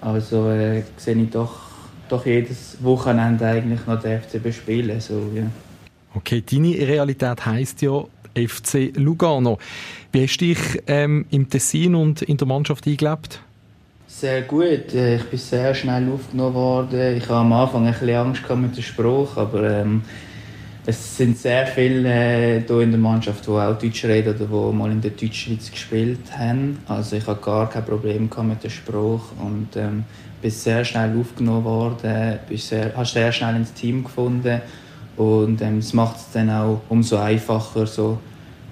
Also 0.00 0.50
äh, 0.50 0.82
sehe 0.96 1.14
ich 1.16 1.30
doch, 1.30 1.54
doch 2.08 2.26
jedes 2.26 2.82
Wochenende 2.82 3.46
eigentlich 3.46 3.86
noch 3.86 4.00
den 4.00 4.20
FCB 4.20 4.52
spielen, 4.52 5.00
so, 5.00 5.30
ja. 5.34 5.44
Okay, 6.14 6.42
deine 6.48 6.76
Realität 6.76 7.46
heisst 7.46 7.82
ja, 7.82 8.04
FC 8.34 8.92
Lugano. 8.96 9.58
Wie 10.12 10.22
hast 10.22 10.38
du 10.38 10.46
dich 10.46 10.58
ähm, 10.86 11.26
im 11.30 11.48
Tessin 11.48 11.94
und 11.94 12.22
in 12.22 12.36
der 12.36 12.46
Mannschaft 12.46 12.86
eingelebt? 12.86 13.40
Sehr 14.06 14.42
gut. 14.42 14.94
Äh, 14.94 15.16
ich 15.16 15.24
bin 15.24 15.38
sehr 15.38 15.74
schnell 15.74 16.10
aufgenommen 16.12 16.54
worden. 16.54 17.16
Ich 17.16 17.24
hatte 17.24 17.34
am 17.34 17.52
Anfang 17.52 17.86
ein 17.86 17.92
bisschen 17.92 18.14
Angst 18.14 18.42
mit 18.50 18.76
der 18.76 18.82
Sprache, 18.82 19.40
aber 19.40 19.70
ähm, 19.70 20.02
es 20.84 21.16
sind 21.16 21.38
sehr 21.38 21.66
viele 21.66 22.08
äh, 22.08 22.82
in 22.82 22.90
der 22.90 23.00
Mannschaft, 23.00 23.46
die 23.46 23.50
auch 23.50 23.78
Deutsch 23.78 24.04
reden 24.04 24.34
oder 24.34 24.46
die 24.46 24.76
mal 24.76 24.90
in 24.90 25.00
der 25.00 25.12
Deutschschweiz 25.12 25.70
gespielt 25.70 26.36
haben. 26.36 26.78
Also 26.88 27.16
ich 27.16 27.26
habe 27.26 27.40
gar 27.40 27.70
kein 27.70 27.84
Problem 27.84 28.28
mit 28.42 28.64
dem 28.64 28.70
Spruch 28.70 29.32
und 29.40 29.68
ähm, 29.76 30.04
bin 30.40 30.50
sehr 30.50 30.84
schnell 30.84 31.18
aufgenommen 31.18 31.64
worden, 31.64 32.38
bin 32.48 32.58
sehr, 32.58 32.94
habe 32.94 33.06
sehr 33.06 33.32
schnell 33.32 33.56
ins 33.56 33.72
Team 33.72 34.04
gefunden 34.04 34.60
und 35.16 35.60
ähm, 35.60 35.78
es 35.78 35.92
macht 35.92 36.16
es 36.16 36.30
dann 36.32 36.50
auch 36.50 36.80
umso 36.88 37.16
einfacher, 37.16 37.86
so 37.86 38.18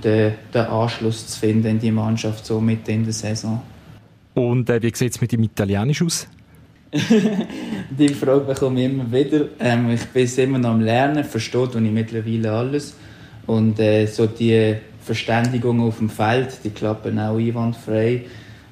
den, 0.02 0.34
den 0.54 0.66
Anschluss 0.66 1.26
zu 1.26 1.38
finden 1.38 1.66
in 1.66 1.78
die 1.78 1.90
Mannschaft 1.90 2.46
so 2.46 2.60
mitten 2.60 2.90
in 2.90 3.04
der 3.04 3.12
Saison. 3.12 3.60
Und 4.34 4.70
äh, 4.70 4.82
wie 4.82 4.92
sieht 4.94 5.12
es 5.12 5.20
mit 5.20 5.32
dem 5.32 5.42
Italienisch 5.42 6.02
aus? 6.02 6.26
die 6.92 8.08
Frage 8.08 8.40
bekomme 8.40 8.80
ich 8.80 8.92
immer 8.92 9.12
wieder. 9.12 9.46
Ähm, 9.60 9.90
ich 9.90 10.06
bin 10.06 10.28
immer 10.44 10.58
noch 10.58 10.70
am 10.70 10.80
Lernen, 10.80 11.24
verstehe 11.24 11.68
ich 11.68 11.80
mittlerweile 11.80 12.52
alles. 12.52 12.94
Und 13.46 13.78
äh, 13.78 14.06
so 14.06 14.26
die 14.26 14.76
Verständigung 15.00 15.80
auf 15.80 15.98
dem 15.98 16.10
Feld, 16.10 16.58
die 16.64 16.70
klappen 16.70 17.18
auch 17.18 17.36
einwandfrei. 17.36 18.24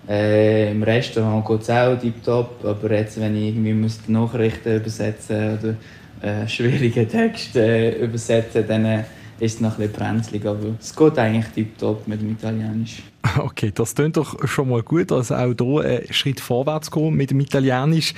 Äh, 0.09 0.71
Im 0.71 0.83
Restaurant 0.83 1.47
geht 1.47 1.63
es 1.63 1.71
auch 1.71 1.99
tiptop, 1.99 2.65
aber 2.65 2.93
jetzt, 2.93 3.21
wenn 3.21 3.37
ich 3.37 3.49
irgendwie 3.49 3.75
muss 3.75 4.01
Nachrichten 4.09 4.77
übersetzen 4.77 5.59
oder 5.59 5.75
äh, 6.23 6.49
schwierige 6.49 7.07
Texte 7.07 7.91
übersetzen, 7.91 8.65
dann 8.67 8.85
äh, 8.85 9.05
ist 9.41 9.61
noch 9.61 9.73
ein 9.73 9.89
bisschen 9.89 9.93
brenzlig, 9.93 10.47
aber 10.47 10.75
es 10.81 10.95
geht 10.95 11.19
eigentlich 11.19 11.47
tiptop 11.55 12.07
mit 12.09 12.21
dem 12.21 12.33
Italienisch. 12.33 13.03
Okay, 13.39 13.71
das 13.75 13.95
klingt 13.95 14.17
doch 14.17 14.49
schon 14.49 14.69
mal 14.69 14.83
gut, 14.83 15.13
also 15.13 15.35
auch 15.35 15.53
hier 15.59 15.81
einen 15.85 16.13
Schritt 16.13 16.41
vorwärts 16.41 16.91
gehen 16.91 17.15
mit 17.15 17.31
dem 17.31 17.41
Italienisch. 17.41 18.15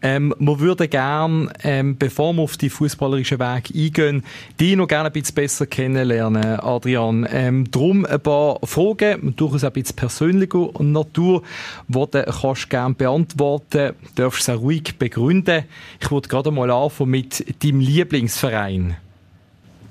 Ähm, 0.00 0.34
wir 0.38 0.58
würden 0.60 0.88
gerne, 0.88 1.52
ähm, 1.62 1.96
bevor 1.98 2.32
wir 2.32 2.42
auf 2.42 2.56
die 2.56 2.70
fußballerischen 2.70 3.38
Weg 3.38 3.70
eingehen, 3.74 4.24
die 4.60 4.76
noch 4.76 4.88
gerne 4.88 5.10
ein 5.10 5.12
bisschen 5.12 5.34
besser 5.34 5.66
kennenlernen, 5.66 6.60
Adrian. 6.60 7.26
Ähm, 7.30 7.70
darum 7.70 8.06
ein 8.06 8.20
paar 8.20 8.58
Fragen, 8.64 9.34
durchaus 9.36 9.64
ein 9.64 9.72
bisschen 9.72 9.96
persönlicher 9.96 10.70
Natur, 10.78 11.42
die 11.88 11.92
du 11.92 12.24
kannst 12.24 12.70
gerne 12.70 12.94
beantworten 12.94 13.94
darfst 14.14 14.48
es 14.48 14.48
auch 14.48 14.60
ruhig 14.60 14.98
begründen. 14.98 15.64
Ich 16.00 16.10
würde 16.10 16.28
gerade 16.28 16.50
mal 16.50 16.70
anfangen 16.70 17.10
mit 17.10 17.62
deinem 17.62 17.80
Lieblingsverein. 17.80 18.96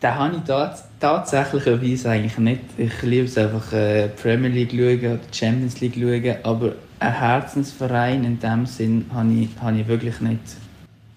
Den 0.04 0.16
habe 0.16 0.36
ich 0.36 0.44
tats 0.44 0.84
tatsächlicherweise 1.00 2.10
eigentlich 2.10 2.38
nicht. 2.38 2.62
Ich 2.78 3.02
liebe 3.04 3.24
es 3.24 3.38
einfach, 3.38 3.72
äh, 3.72 4.10
Premier 4.10 4.50
League 4.50 4.72
schauen 4.72 5.00
oder 5.00 5.20
Champions 5.32 5.80
League 5.80 5.96
schauen, 5.96 6.36
aber 6.44 6.74
ein 7.00 7.14
Herzensverein 7.14 8.26
in 8.26 8.38
dem 8.38 8.66
Sinn 8.66 9.06
habe 9.14 9.34
ich, 9.34 9.50
habe 9.62 9.80
ich 9.80 9.88
wirklich 9.88 10.20
nicht. 10.20 10.42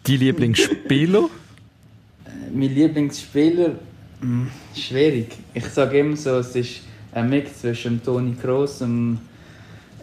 Die 0.06 0.16
Lieblingsspieler? 0.16 1.28
Äh, 2.26 2.50
mein 2.52 2.74
Lieblingsspieler? 2.74 3.70
Mh, 3.70 3.74
hm, 4.20 4.50
schwierig. 4.74 5.36
Ich 5.52 5.64
sage 5.66 5.98
immer 5.98 6.16
so, 6.16 6.38
es 6.38 6.54
ist 6.54 6.82
ein 7.12 7.28
Mix 7.28 7.62
zwischen 7.62 8.02
Toni 8.02 8.34
Kroos, 8.40 8.78
dem, 8.78 9.18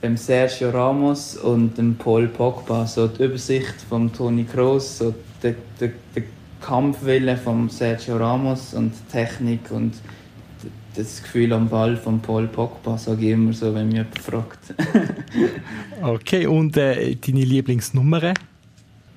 dem 0.01 0.17
Sergio 0.17 0.69
Ramos 0.71 1.37
und 1.37 1.77
dem 1.77 1.95
Paul 1.95 2.27
Pogba. 2.27 2.85
So 2.85 3.07
die 3.07 3.23
Übersicht 3.23 3.75
von 3.87 4.11
Toni 4.11 4.43
Kroos, 4.43 4.97
so 4.97 5.13
der, 5.41 5.55
der, 5.79 5.91
der 6.15 6.23
Kampfwille 6.63 7.35
von 7.37 7.69
Sergio 7.69 8.17
Ramos 8.17 8.73
und 8.73 8.93
Technik 9.11 9.69
und 9.69 9.93
das 10.95 11.21
Gefühl 11.21 11.51
am 11.53 11.67
Ball 11.67 11.97
von 11.97 12.21
Paul 12.21 12.47
Pogba, 12.47 12.97
sage 12.97 13.25
ich 13.25 13.31
immer 13.31 13.51
so, 13.51 13.73
wenn 13.73 13.87
mich 13.87 13.97
jemand 13.97 14.19
fragt. 14.19 14.59
okay, 16.01 16.45
und 16.45 16.77
äh, 16.77 17.15
deine 17.15 17.43
Lieblingsnummer? 17.43 18.33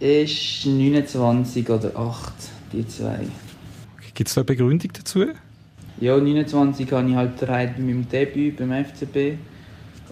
Ist 0.01 0.67
29 0.67 1.71
oder 1.71 1.97
8, 1.97 2.33
die 2.73 2.87
zwei. 2.89 3.21
Okay, 3.97 4.11
Gibt 4.15 4.29
es 4.29 4.35
da 4.35 4.41
eine 4.41 4.47
Begründung 4.47 4.91
dazu? 4.93 5.27
Ja, 6.01 6.17
29 6.17 6.91
habe 6.93 7.09
ich 7.09 7.15
halt 7.15 7.41
bei 7.41 7.75
meinem 7.79 8.09
Debüt 8.09 8.57
beim 8.57 8.85
FCB 8.85 9.39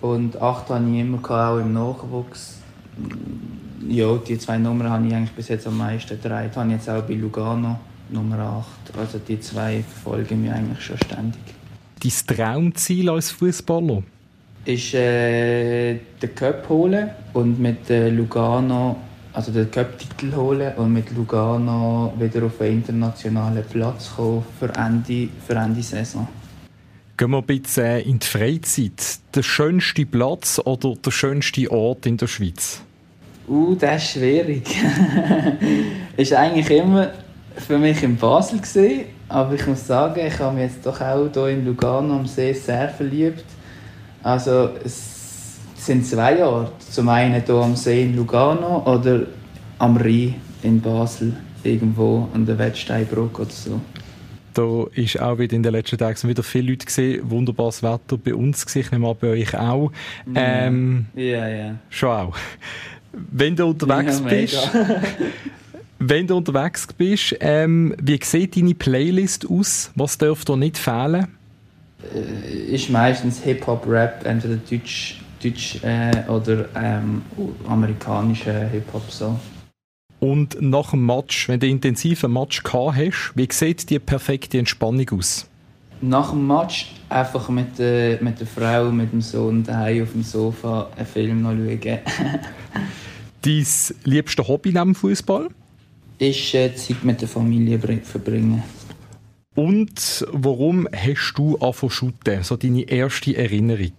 und 0.01 0.41
8 0.41 0.71
habe 0.71 0.89
ich 0.91 1.01
immer 1.01 1.31
auch 1.31 1.59
im 1.59 1.73
Nachwuchs 1.73 2.59
ja, 3.89 4.17
die 4.17 4.39
zwei 4.39 4.59
Nummern 4.59 4.91
habe 4.91 5.07
ich 5.07 5.15
eigentlich 5.15 5.33
bis 5.33 5.49
jetzt 5.49 5.67
am 5.67 5.79
meisten 5.79 6.21
getragen. 6.21 6.51
Habe 6.55 6.69
ich 6.69 6.75
jetzt 6.75 6.89
auch 6.89 7.03
bei 7.03 7.15
Lugano 7.15 7.79
Nummer 8.11 8.65
8. 8.89 8.99
Also 8.99 9.19
die 9.19 9.41
zwei 9.41 9.83
verfolgen 9.83 10.43
mich 10.43 10.53
eigentlich 10.53 10.81
schon 10.81 10.99
ständig. 10.99 11.41
Dein 12.01 12.37
Traumziel 12.37 13.11
als 13.11 13.31
Fußballer? 13.31 14.03
Ist 14.65 14.95
äh, 14.95 15.99
den 16.23 16.35
Cup 16.35 16.69
holen 16.69 17.11
und 17.35 17.61
mit 17.61 17.91
äh, 17.91 18.09
Lugano, 18.09 18.97
also 19.33 19.53
den 19.53 19.71
Cup-Titel 19.71 20.35
holen 20.35 20.73
und 20.77 20.93
mit 20.93 21.15
Lugano 21.15 22.15
wieder 22.19 22.45
auf 22.45 22.61
einen 22.61 22.77
internationalen 22.79 23.65
Platz 23.65 24.13
kommen 24.17 24.45
für 24.59 24.73
Ende, 24.75 25.29
für 25.47 25.55
Ende 25.55 25.83
Saison. 25.83 26.27
Gehen 27.17 27.31
wir 27.31 27.39
ein 27.39 27.45
bisschen 27.45 28.01
in 28.01 28.19
die 28.19 28.27
Freizeit. 28.27 29.19
Der 29.35 29.43
schönste 29.43 30.07
Platz 30.07 30.61
oder 30.65 30.95
der 30.95 31.11
schönste 31.11 31.71
Ort 31.71 32.07
in 32.07 32.17
der 32.17 32.27
Schweiz? 32.27 32.83
Uh, 33.49 33.75
das 33.75 34.03
ist 34.03 34.11
schwierig. 34.13 34.65
ist 36.17 36.33
eigentlich 36.33 36.71
immer 36.71 37.11
für 37.57 37.79
mich 37.79 38.03
in 38.03 38.17
Basel 38.17 38.59
gewesen, 38.59 39.05
aber 39.29 39.55
ich 39.55 39.67
muss 39.67 39.87
sagen, 39.87 40.21
ich 40.27 40.39
habe 40.39 40.55
mich 40.57 40.73
jetzt 40.73 40.87
doch 40.87 41.01
auch 41.01 41.29
hier 41.33 41.49
in 41.49 41.65
Lugano 41.65 42.17
am 42.17 42.27
See 42.27 42.53
sehr 42.53 42.89
verliebt. 42.89 43.45
Also 44.23 44.71
es 44.85 45.59
sind 45.77 46.07
zwei 46.07 46.43
Orte. 46.45 46.73
Zum 46.91 47.09
einen 47.09 47.43
hier 47.45 47.55
am 47.55 47.77
See 47.77 48.05
in 48.05 48.17
Lugano 48.17 48.83
oder 48.85 49.27
am 49.79 49.97
Rhein 49.97 50.37
in 50.63 50.81
Basel 50.81 51.35
irgendwo 51.63 52.29
an 52.33 52.47
der 52.47 52.59
Wettsteinbrücke 52.59 53.43
oder 53.43 53.51
so. 53.51 53.81
Da 54.55 54.85
ist 54.95 55.21
auch 55.21 55.39
wieder 55.39 55.57
in 55.57 55.65
den 55.65 55.73
letzten 55.73 55.99
Tagen 55.99 56.29
wieder 56.29 56.45
viele 56.45 56.71
Leute 56.71 56.87
gesehen. 56.87 57.29
Wunderbares 57.29 57.83
Wetter 57.83 58.17
bei 58.17 58.35
uns 58.35 58.65
gesehen, 58.65 58.83
ich 58.83 58.93
nehme 58.93 59.09
an, 59.09 59.17
bei 59.21 59.29
euch 59.29 59.59
auch. 59.59 59.91
Ähm, 60.33 61.07
ja, 61.17 61.49
ja. 61.49 61.75
Schon 61.91 62.11
auch. 62.11 62.37
Wenn 63.31 63.57
du 63.57 63.67
unterwegs 63.67 64.21
ja, 64.21 64.29
bist, 64.29 64.71
wenn 65.99 66.27
du 66.27 66.37
unterwegs 66.37 66.87
bist, 66.97 67.37
ähm, 67.41 67.95
wie 68.03 68.19
sieht 68.23 68.57
deine 68.57 68.75
Playlist 68.75 69.49
aus? 69.49 69.91
Was 69.95 70.19
darf 70.19 70.45
da 70.45 70.57
nicht 70.57 70.79
fehlen? 70.79 71.29
Äh, 72.15 72.75
ist 72.75 72.91
meistens 72.91 73.41
Hip-Hop-Rap, 73.43 74.25
entweder 74.27 74.57
Deutsch, 74.57 75.21
Deutsch 75.43 75.79
äh, 75.83 76.29
oder 76.29 76.69
ähm, 76.75 77.23
amerikanischer 77.67 78.69
Hip-Hop 78.69 79.11
so. 79.11 79.39
Und 80.21 80.61
nach 80.61 80.91
dem 80.91 81.05
Match, 81.05 81.49
wenn 81.49 81.61
du 81.61 81.67
einen 81.67 81.77
intensiven 81.77 82.33
Match 82.33 82.63
gehabt 82.63 82.97
hast, 82.97 83.33
wie 83.35 83.49
sieht 83.51 83.91
die 83.91 83.99
perfekte 83.99 84.59
Entspannung 84.59 85.07
aus? 85.11 85.47
Nach 86.09 86.33
dem 86.33 86.47
Match 86.47 86.93
einfach 87.09 87.49
mit, 87.49 87.81
äh, 87.81 88.19
mit 88.21 88.39
der 88.39 88.47
Frau, 88.47 88.91
mit 88.91 89.13
dem 89.13 89.23
Sohn 89.23 89.65
daheim 89.65 90.03
auf 90.03 90.13
dem 90.13 90.23
Sofa 90.23 90.91
einen 90.97 91.07
Film 91.07 91.43
noch 91.43 91.53
schauen. 91.53 91.81
Dein 93.43 93.67
liebstes 94.05 94.47
Hobby 94.47 94.73
neben 94.73 94.95
Fußball? 94.95 95.49
Ist 96.19 96.55
äh, 96.55 96.75
Zeit 96.75 97.05
mit 97.05 97.23
der 97.23 97.29
Familie 97.29 97.79
verbringen. 97.79 98.63
Und 99.55 100.27
warum 100.31 100.87
hast 100.93 101.35
du 101.37 101.57
angefangen 101.57 102.15
zu 102.23 102.43
So 102.43 102.57
deine 102.57 102.83
erste 102.83 103.35
Erinnerung? 103.37 103.95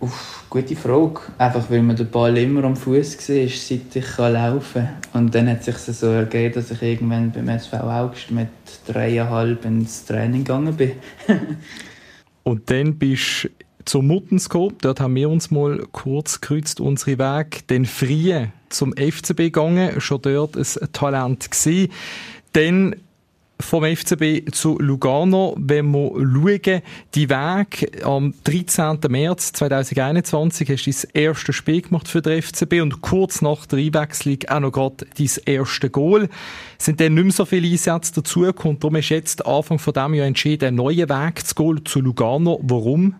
Uff, 0.00 0.44
gute 0.48 0.76
Frage. 0.76 1.20
Einfach 1.38 1.68
weil 1.70 1.82
man 1.82 1.96
den 1.96 2.08
Ball 2.08 2.36
immer 2.38 2.62
am 2.64 2.76
Fuß 2.76 3.28
war, 3.28 3.48
seit 3.48 3.96
ich 3.96 4.18
laufen 4.18 4.88
kann. 5.12 5.24
Und 5.24 5.34
dann 5.34 5.48
hat 5.48 5.66
es 5.66 5.86
sich 5.86 5.96
so 5.96 6.06
ergeben, 6.06 6.54
dass 6.54 6.70
ich 6.70 6.80
irgendwann 6.82 7.32
beim 7.32 7.48
SV 7.48 7.76
August 7.78 8.30
mit 8.30 8.48
dreieinhalb 8.86 9.64
ins 9.64 10.04
Training 10.04 10.44
gegangen 10.44 10.76
bin. 10.76 10.92
Und 12.44 12.70
dann 12.70 12.96
bist 12.96 13.44
du 13.44 13.48
zum 13.84 14.06
Muttens 14.06 14.48
gekommen. 14.48 14.76
Dort 14.80 15.00
haben 15.00 15.16
wir 15.16 15.28
uns 15.28 15.50
mal 15.50 15.84
kurz 15.90 16.40
gekreuzt, 16.40 16.80
unsere 16.80 17.18
Wege. 17.18 17.62
Dann 17.66 17.84
Frie 17.84 18.46
zum 18.68 18.92
FCB 18.92 19.36
gegangen, 19.36 20.00
schon 20.00 20.22
dort 20.22 20.56
ein 20.56 20.92
Talent 20.92 21.50
gewesen. 21.50 21.90
Dann 22.52 22.96
vom 23.60 23.84
FCB 23.84 24.50
zu 24.52 24.78
Lugano, 24.78 25.54
wenn 25.58 25.90
wir 25.90 26.10
schauen, 26.10 26.82
die 27.14 27.28
Weg 27.28 28.04
am 28.04 28.34
13. 28.44 28.98
März 29.08 29.52
2021 29.52 30.70
hast 30.70 30.86
du 30.86 30.90
dein 30.90 31.24
erstes 31.24 31.56
Spiel 31.56 31.82
gemacht 31.82 32.08
für 32.08 32.22
den 32.22 32.40
FCB 32.40 32.80
und 32.80 33.00
kurz 33.00 33.42
nach 33.42 33.66
der 33.66 33.80
Einwechslung 33.80 34.38
auch 34.48 34.60
noch 34.60 34.72
gerade 34.72 35.06
dein 35.16 35.30
erstes 35.44 35.92
Goal. 35.92 36.28
Es 36.78 36.84
sind 36.84 37.00
dann 37.00 37.14
nicht 37.14 37.24
mehr 37.24 37.32
so 37.32 37.44
viele 37.44 37.68
Einsätze 37.68 38.14
dazugekommen, 38.14 38.78
darum 38.78 38.96
ist 38.96 39.08
jetzt 39.08 39.44
Anfang 39.44 39.78
von 39.78 39.92
diesem 39.92 40.14
Jahr 40.14 40.26
entschieden, 40.26 40.66
einen 40.66 40.76
neuen 40.76 41.08
Weg 41.08 41.46
zu 41.46 41.54
gehen 41.54 41.84
zu 41.84 42.00
Lugano. 42.00 42.60
Warum? 42.62 43.14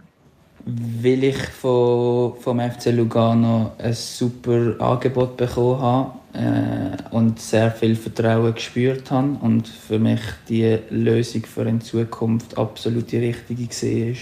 weil 0.71 1.25
ich 1.25 1.39
vom 1.63 2.35
FC 2.61 2.87
Lugano 2.93 3.73
ein 3.79 3.95
super 3.95 4.75
Angebot 4.79 5.37
bekommen 5.39 5.81
habe 5.81 6.18
äh, 6.35 6.97
und 7.11 7.41
sehr 7.41 7.71
viel 7.71 7.97
Vertrauen 7.97 8.55
gespürt 8.55 9.11
habe 9.11 9.39
und 9.41 9.67
für 9.69 9.99
mich 9.99 10.21
die 10.49 10.79
Lösung 10.91 11.45
für 11.47 11.63
eine 11.63 11.79
Zukunft 11.79 12.57
absolut 12.59 13.11
die 13.11 13.19
richtige 13.19 13.69
war. 13.69 14.17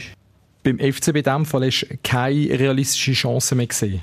Beim 0.63 0.79
FCB 0.79 1.17
in 1.17 1.23
diesem 1.23 1.45
Fall 1.47 1.65
du 1.83 1.87
keine 2.03 2.59
realistische 2.59 3.13
Chance 3.13 3.55
mehr 3.55 3.67
gesehen? 3.67 4.03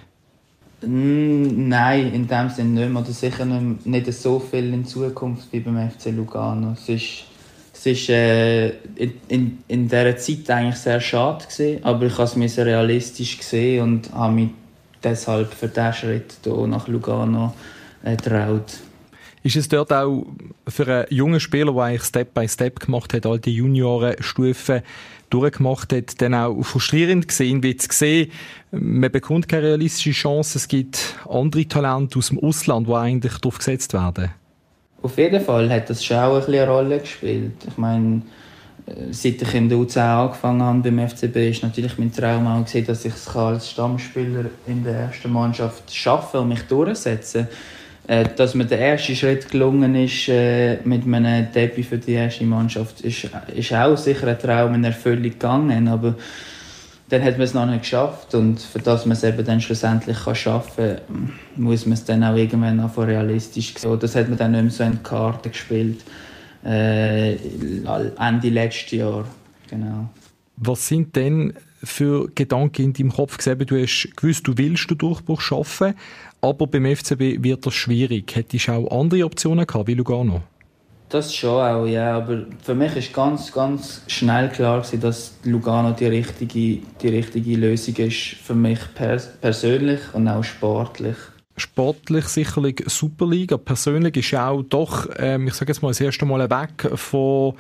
Nein, 0.86 2.14
in 2.14 2.28
dem 2.28 2.50
Sinne 2.50 2.82
nicht 2.82 2.92
mehr. 2.92 3.02
Oder 3.02 3.12
sicher 3.12 3.46
nicht 3.46 4.14
so 4.14 4.40
viel 4.40 4.74
in 4.74 4.86
Zukunft 4.86 5.48
wie 5.52 5.62
beim 5.62 5.90
FC 5.90 6.08
Lugano. 6.08 6.74
Es 6.74 6.90
ist 6.90 7.24
Es 7.74 8.08
war 8.08 8.16
äh, 8.16 8.70
in, 8.96 9.14
in, 9.28 9.58
in 9.68 9.88
dieser 9.90 10.16
Zeit 10.16 10.50
eigentlich 10.50 10.76
sehr 10.76 11.02
schade, 11.02 11.46
gewesen, 11.46 11.84
aber 11.84 12.06
ich 12.06 12.18
habe 12.18 12.46
es 12.46 12.58
realistisch 12.58 13.38
gesehen 13.38 13.84
und 13.84 14.14
habe 14.14 14.34
mich 14.34 14.50
deshalb 15.04 15.54
für 15.54 15.68
diesen 15.68 15.94
Schritt 15.94 16.36
hier 16.44 16.68
nach 16.68 16.88
Lugano 16.88 17.54
äh, 18.04 18.16
getraut. 18.16 18.80
Ist 19.44 19.58
es 19.58 19.68
dort 19.68 19.92
auch 19.92 20.26
für 20.68 20.88
einen 20.88 21.06
jungen 21.10 21.40
Spieler, 21.40 21.74
der 21.74 21.82
eigentlich 21.84 22.04
Step 22.04 22.34
by 22.34 22.48
Step 22.48 22.80
gemacht 22.80 23.14
hat, 23.14 23.26
all 23.26 23.40
die 23.40 23.54
Juniorenstufen 23.54 24.82
durchgemacht 25.30 25.92
hat, 25.92 26.22
dann 26.22 26.34
auch 26.34 26.64
frustrierend 26.64 27.28
gesehen, 27.28 27.62
wie 27.62 27.76
zu 27.76 27.90
sehen, 27.92 28.32
man 28.72 29.12
bekommt 29.12 29.50
keine 29.50 29.64
realistische 29.64 30.12
Chance, 30.12 30.60
es 30.60 30.68
gibt 30.68 31.18
andere 31.28 31.68
Talente 31.68 32.20
aus 32.20 32.30
dem 32.30 32.40
Ausland, 32.40 32.88
die 32.88 32.94
eigentlich 32.94 33.38
darauf 33.40 33.58
gesetzt 33.58 33.94
werden? 33.94 34.30
Auf 35.02 35.18
jeden 35.18 35.44
Fall 35.44 35.70
hat 35.70 35.90
das 35.90 36.06
schon 36.06 36.18
auch 36.18 36.48
eine 36.48 36.66
Rolle 36.66 37.00
gespielt. 37.00 37.56
Ich 37.68 37.78
meine, 37.78 38.22
äh, 38.86 39.12
seit 39.12 39.42
ich 39.42 39.54
in 39.54 39.68
der 39.68 39.78
U10 39.80 40.00
angefangen 40.00 40.62
habe 40.62 40.80
beim 40.80 41.10
FCB, 41.10 41.50
ist 41.50 41.64
natürlich 41.64 41.98
mein 41.98 42.14
Traum 42.14 42.48
auch 42.48 42.64
gesehen, 42.64 42.86
dass 42.86 43.04
ich 43.04 43.14
es 43.14 43.36
als 43.36 43.72
Stammspieler 43.72 44.46
in 44.68 44.86
der 44.86 44.94
ersten 44.94 45.34
Mannschaft 45.34 45.94
schaffe 45.94 46.40
und 46.40 46.50
mich 46.50 46.62
durchsetze. 46.62 47.40
Äh, 47.40 47.46
dass 48.06 48.54
mir 48.54 48.66
der 48.66 48.80
erste 48.80 49.16
Schritt 49.16 49.50
gelungen 49.50 49.96
ist 49.96 50.28
äh, 50.28 50.78
mit 50.84 51.06
einem 51.06 51.52
Debüt 51.54 51.86
für 51.86 51.98
die 51.98 52.14
erste 52.14 52.44
Mannschaft, 52.44 53.02
ist, 53.02 53.30
ist 53.56 53.74
auch 53.74 53.96
sicher 53.96 54.28
ein 54.28 54.40
Traum 54.40 54.74
in 54.74 54.84
Erfüllung 54.84 55.24
gegangen, 55.24 55.88
aber 55.88 56.16
dann 57.10 57.24
hat 57.24 57.34
man 57.34 57.42
es 57.42 57.54
noch 57.54 57.66
nicht 57.66 57.84
geschafft 57.84 58.36
und 58.36 58.60
für 58.60 58.80
das 58.80 59.06
man 59.06 59.16
es 59.16 59.24
eben 59.24 59.46
dann 59.46 59.62
schlussendlich 59.62 60.18
kann 60.24 60.36
schaffen 60.36 60.98
kann, 61.08 61.34
muss 61.56 61.86
man 61.86 61.94
es 61.94 62.04
dann 62.04 62.24
auch 62.24 62.36
irgendwann 62.36 62.80
auch 62.80 62.98
realistisch 62.98 63.76
sehen. 63.78 64.00
Das 64.00 64.16
hat 64.16 64.28
man 64.28 64.38
dann 64.38 64.52
nicht 64.52 64.64
mehr 64.64 64.72
so 64.72 64.84
in 64.84 64.94
die 64.94 65.04
Karte 65.04 65.50
gespielt, 65.50 66.04
äh, 66.66 67.36
Ende 67.36 68.50
letztes 68.50 68.92
Jahr, 68.92 69.26
genau. 69.70 70.10
Was 70.58 70.88
sind 70.88 71.16
denn 71.16 71.54
für 71.84 72.30
Gedanken 72.36 72.84
in 72.84 72.94
deinem 72.94 73.12
Kopf 73.12 73.38
gesehen? 73.38 73.60
Du 73.60 73.82
hast 73.82 74.10
gewusst, 74.16 74.48
du 74.48 74.58
willst 74.58 74.90
den 74.90 74.98
Durchbruch 74.98 75.42
schaffen, 75.42 75.94
aber 76.44 76.68
beim 76.68 76.86
FCB 76.86 77.42
wird 77.42 77.66
das 77.66 77.74
schwierig. 77.74 78.36
Hättest 78.36 78.68
du 78.68 78.74
auch 78.74 79.00
andere 79.00 79.24
Optionen 79.24 79.66
gehabt, 79.66 79.88
wie 79.88 79.94
Lugano? 79.94 80.42
Das 81.08 81.34
schon 81.34 81.62
auch, 81.62 81.86
ja. 81.86 82.18
Aber 82.18 82.46
für 82.62 82.76
mich 82.76 82.96
ist 82.98 83.14
ganz, 83.14 83.52
ganz 83.52 84.02
schnell 84.08 84.50
klar 84.50 84.82
gewesen, 84.82 85.00
dass 85.00 85.38
Lugano 85.44 85.92
die 85.92 86.08
richtige, 86.08 86.86
die 87.02 87.08
richtige 87.08 87.56
Lösung 87.56 87.96
ist 87.96 88.36
für 88.44 88.56
mich 88.56 88.80
pers 88.94 89.30
persönlich 89.40 90.02
und 90.14 90.28
auch 90.28 90.44
sportlich. 90.44 91.16
Sportlich 91.56 92.26
sicherlich 92.26 92.84
Superliga. 92.88 93.58
Persönlich 93.58 94.18
ist 94.18 94.34
auch 94.36 94.64
doch, 94.64 95.08
ähm, 95.18 95.48
ich 95.48 95.54
sage 95.54 95.72
jetzt 95.72 95.82
mal, 95.82 95.90
das 95.90 96.02
erste 96.02 96.26
Mal 96.26 96.50
weg 96.50 96.90
von 96.96 97.54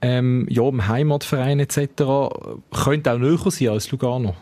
ähm, 0.00 0.46
ja, 0.48 0.62
dem 0.62 0.88
Heimatverein 0.88 1.60
etc. 1.60 1.78
Könnte 2.70 3.12
auch 3.12 3.18
näher 3.18 3.50
sein 3.50 3.68
als 3.68 3.90
Lugano. 3.90 4.34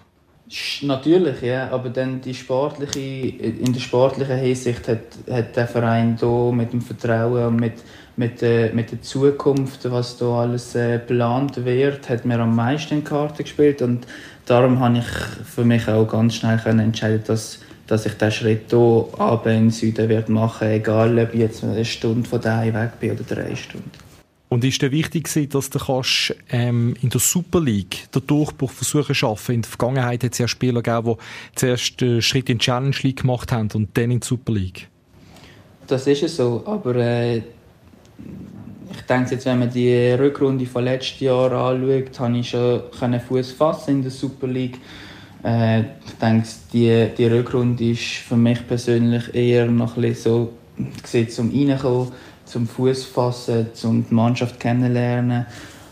Natürlich, 0.80 1.42
ja, 1.42 1.70
aber 1.70 1.90
dann 1.90 2.22
die 2.22 2.32
sportliche, 2.32 3.00
in 3.00 3.72
der 3.72 3.80
sportlichen 3.80 4.38
Hinsicht 4.38 4.88
hat, 4.88 5.00
hat 5.30 5.54
der 5.56 5.68
Verein 5.68 6.16
hier 6.18 6.52
mit 6.52 6.72
dem 6.72 6.80
Vertrauen 6.80 7.48
und 7.48 7.56
mit, 7.56 7.74
mit, 8.16 8.42
äh, 8.42 8.72
mit 8.72 8.90
der 8.90 9.02
Zukunft, 9.02 9.90
was 9.90 10.18
hier 10.18 10.28
alles 10.28 10.74
äh, 10.74 10.98
geplant 10.98 11.62
wird, 11.66 12.08
hat 12.08 12.24
mir 12.24 12.38
am 12.40 12.56
meisten 12.56 12.94
in 12.94 13.04
Karten 13.04 13.42
gespielt 13.42 13.82
und 13.82 14.06
darum 14.46 14.80
habe 14.80 14.98
ich 14.98 15.44
für 15.44 15.64
mich 15.64 15.86
auch 15.86 16.06
ganz 16.06 16.36
schnell 16.36 16.58
können 16.58 16.80
entscheiden, 16.80 17.24
dass, 17.26 17.60
dass 17.86 18.06
ich 18.06 18.14
diesen 18.14 18.32
Schritt 18.32 18.70
hier 18.70 19.40
in 19.44 19.52
den 19.52 19.70
Süden 19.70 20.08
werde 20.08 20.32
machen, 20.32 20.68
egal 20.68 21.18
ob 21.18 21.34
ich 21.34 21.40
jetzt 21.40 21.62
eine 21.62 21.84
Stunde 21.84 22.26
von 22.26 22.40
daheim 22.40 22.72
weg 22.72 22.98
bin 23.00 23.10
oder 23.10 23.24
drei 23.24 23.54
Stunden. 23.54 24.07
Und 24.48 24.64
ist 24.64 24.80
dir 24.80 24.90
wichtig 24.92 25.28
dass 25.50 25.70
du 25.70 25.78
kannst, 25.78 26.34
ähm, 26.50 26.96
in 27.02 27.10
der 27.10 27.20
Super 27.20 27.60
League 27.60 28.10
den 28.12 28.26
Durchbruch 28.26 28.70
versuchen 28.70 29.14
schaffen? 29.14 29.56
In 29.56 29.62
der 29.62 29.68
Vergangenheit 29.68 30.24
hat 30.24 30.32
es 30.32 30.38
ja 30.38 30.48
Spieler 30.48 30.82
gegeben, 30.82 31.16
die 31.52 31.54
zuerst 31.54 32.00
den 32.00 32.22
Schritt 32.22 32.48
in 32.48 32.58
die 32.58 32.64
Challenge 32.64 32.96
League 33.02 33.20
gemacht 33.20 33.52
haben 33.52 33.68
und 33.74 33.96
dann 33.96 34.10
in 34.10 34.20
die 34.20 34.26
Super 34.26 34.52
League. 34.52 34.88
Das 35.86 36.06
ist 36.06 36.22
es 36.22 36.36
so, 36.36 36.62
aber 36.66 36.96
äh, 36.96 37.38
ich 37.38 39.02
denke 39.08 39.32
jetzt, 39.32 39.44
wenn 39.46 39.58
man 39.58 39.70
die 39.70 40.12
Rückrunde 40.12 40.66
von 40.66 40.84
letztes 40.84 41.20
Jahr 41.20 41.52
anschaut, 41.52 42.18
habe 42.18 42.38
ich 42.38 42.50
schon 42.50 43.20
Fuß 43.20 43.52
fassen 43.52 43.90
in 43.90 44.02
der 44.02 44.10
Super 44.10 44.46
League. 44.46 44.78
Äh, 45.44 45.80
ich 45.80 46.14
denke, 46.20 46.48
die, 46.72 47.08
die 47.16 47.26
Rückrunde 47.26 47.90
ist 47.90 48.02
für 48.02 48.36
mich 48.36 48.66
persönlich 48.66 49.34
eher 49.34 49.66
noch 49.66 49.96
ein 49.96 50.02
bisschen 50.02 50.48
so 51.04 51.28
zum 51.28 51.50
Reinkommen 51.50 52.12
zum 52.48 52.66
Fuß 52.66 53.04
fassen, 53.04 53.68
um 53.84 54.06
die 54.08 54.14
Mannschaft 54.14 54.58
kennenlernen. 54.58 55.46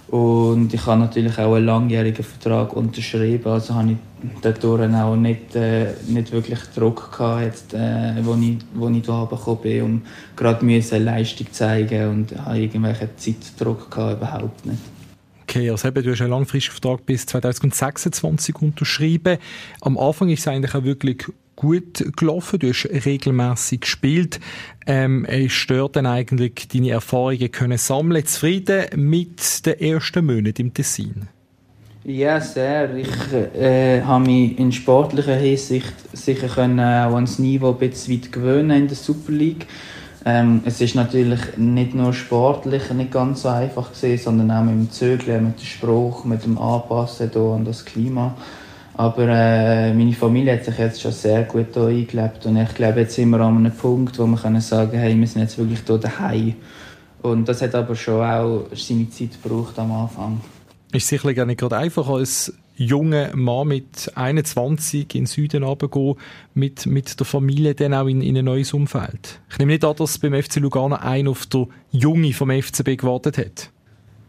Und 0.09 0.73
ich 0.73 0.87
habe 0.87 1.01
natürlich 1.01 1.37
auch 1.39 1.55
einen 1.55 1.67
langjährigen 1.67 2.25
Vertrag 2.25 2.73
unterschrieben, 2.75 3.51
also 3.51 3.75
habe 3.75 3.93
ich 3.93 3.97
dadurch 4.41 4.95
auch 4.95 5.17
nicht, 5.17 5.57
äh, 5.57 5.95
nicht 6.07 6.31
wirklich 6.31 6.61
Druck 6.75 7.11
gehabt, 7.11 7.43
jetzt, 7.43 7.75
äh, 7.75 8.15
wo 8.23 8.35
ich, 8.35 8.59
wo 8.75 8.89
ich 8.89 9.05
hierher 9.05 9.27
gekommen 9.29 9.59
bin, 9.63 9.83
um 9.83 10.03
gerade 10.37 10.61
eine 10.61 11.05
Leistung 11.05 11.49
zeigen 11.51 12.09
und 12.09 12.39
habe 12.39 12.59
irgendwelchen 12.61 13.09
Zeitdruck 13.17 13.91
gehabt, 13.91 14.19
überhaupt 14.19 14.67
nicht. 14.67 14.79
Okay, 15.43 15.71
also 15.71 15.89
eben, 15.89 16.03
du 16.03 16.13
hast 16.13 16.21
einen 16.21 16.31
langfristigen 16.31 16.75
Vertrag 16.75 17.05
bis 17.05 17.27
2026 17.27 18.63
unterschrieben. 18.63 19.39
Am 19.81 19.99
Anfang 19.99 20.29
ist 20.29 20.41
es 20.41 20.49
eigentlich 20.49 20.75
auch 20.75 20.85
wirklich 20.85 21.25
gut 21.57 22.05
gelaufen, 22.17 22.59
du 22.59 22.69
hast 22.69 22.85
regelmäßig 22.85 23.81
gespielt. 23.81 24.41
Ähm, 24.87 25.27
hast 25.29 25.67
dort 25.69 25.97
eigentlich 25.97 26.69
deine 26.69 26.91
Erfahrungen 26.91 27.51
können 27.51 27.79
sammeln, 27.79 28.25
zufrieden 28.25 28.87
mit 28.95 29.67
den 29.67 29.81
ersten 29.81 30.27
Monaten 30.27 30.63
im 30.63 30.75
Tessin? 30.75 31.29
Ja, 32.05 32.41
sehr. 32.41 32.95
Ich 32.95 33.33
äh, 33.33 34.01
habe 34.03 34.27
mich 34.27 34.57
in 34.61 34.71
sportlicher 34.71 35.35
Hinsicht 35.35 35.93
sicher 36.13 36.47
können 36.47 36.79
auch 36.79 37.17
ans 37.17 37.41
Niveau 37.41 37.73
ein 37.73 37.79
bisschen 37.79 38.15
weit 38.15 38.31
gewöhnen 38.31 38.83
in 38.83 38.87
der 38.87 38.97
Super 38.97 39.33
League. 39.33 39.67
Ähm, 40.25 40.61
es 40.65 40.81
ist 40.81 40.95
natürlich 40.95 41.41
nicht 41.57 41.95
nur 41.95 42.13
sportlich 42.13 42.93
nicht 42.93 43.11
ganz 43.11 43.43
so 43.43 43.49
einfach 43.49 43.93
gewesen, 43.93 44.23
sondern 44.23 44.51
auch 44.53 44.63
mit 44.63 44.75
dem 44.75 44.91
Zögeln, 44.93 45.47
mit 45.47 45.59
dem 45.59 45.65
Spruch, 45.65 46.25
mit 46.25 46.45
dem 46.45 46.59
Anpassen 46.59 47.31
an 47.35 47.65
das 47.65 47.85
Klima. 47.85 48.37
Aber 48.99 49.29
äh, 49.29 49.93
meine 49.93 50.15
Familie 50.15 50.55
hat 50.55 50.65
sich 50.65 50.79
jetzt 50.79 51.03
schon 51.03 51.13
sehr 51.13 51.43
gut 51.43 51.67
hier 51.75 51.83
eingelebt 51.85 52.47
und 52.47 52.57
ich 52.57 52.75
glaube, 52.75 53.01
jetzt 53.01 53.15
sind 53.15 53.29
wir 53.29 53.41
an 53.41 53.59
einem 53.59 53.73
Punkt, 53.73 54.19
wo 54.19 54.27
wir 54.27 54.39
können 54.39 54.63
sagen 54.63 54.99
hey, 54.99 55.19
wir 55.19 55.27
sind 55.27 55.43
jetzt 55.43 55.59
wirklich 55.59 55.81
hier 55.87 55.99
daheim. 55.99 56.55
Und 57.21 57.47
das 57.47 57.61
hat 57.61 57.75
aber 57.75 57.95
schon 57.95 58.25
auch 58.25 58.67
seine 58.73 59.11
Zeit 59.11 59.43
gebraucht 59.43 59.79
am 59.79 59.93
Anfang. 59.93 60.41
Ist 60.93 61.09
sicherlich 61.09 61.45
nicht 61.45 61.61
gerade 61.61 61.77
einfach 61.77 62.09
als 62.09 62.55
junger 62.77 63.35
Mann 63.37 63.69
mit 63.69 64.13
21 64.15 65.15
in 65.15 65.23
den 65.23 65.27
Süden 65.27 65.63
runtergehen, 65.63 66.15
mit, 66.55 66.87
mit 66.87 67.19
der 67.19 67.27
Familie 67.27 67.75
dann 67.75 67.93
auch 67.93 68.07
in, 68.07 68.23
in 68.23 68.37
ein 68.39 68.45
neues 68.47 68.73
Umfeld. 68.73 69.41
Ich 69.51 69.59
nehme 69.59 69.73
nicht 69.73 69.85
an, 69.85 69.97
dass 69.97 70.19
beim 70.19 70.41
FC 70.41 70.57
Lugano 70.57 70.97
ein 70.97 71.29
auf 71.29 71.47
der 71.47 71.67
Junge 71.91 72.33
vom 72.33 72.51
FCB 72.51 72.97
gewartet 72.97 73.39
hat. 73.39 73.71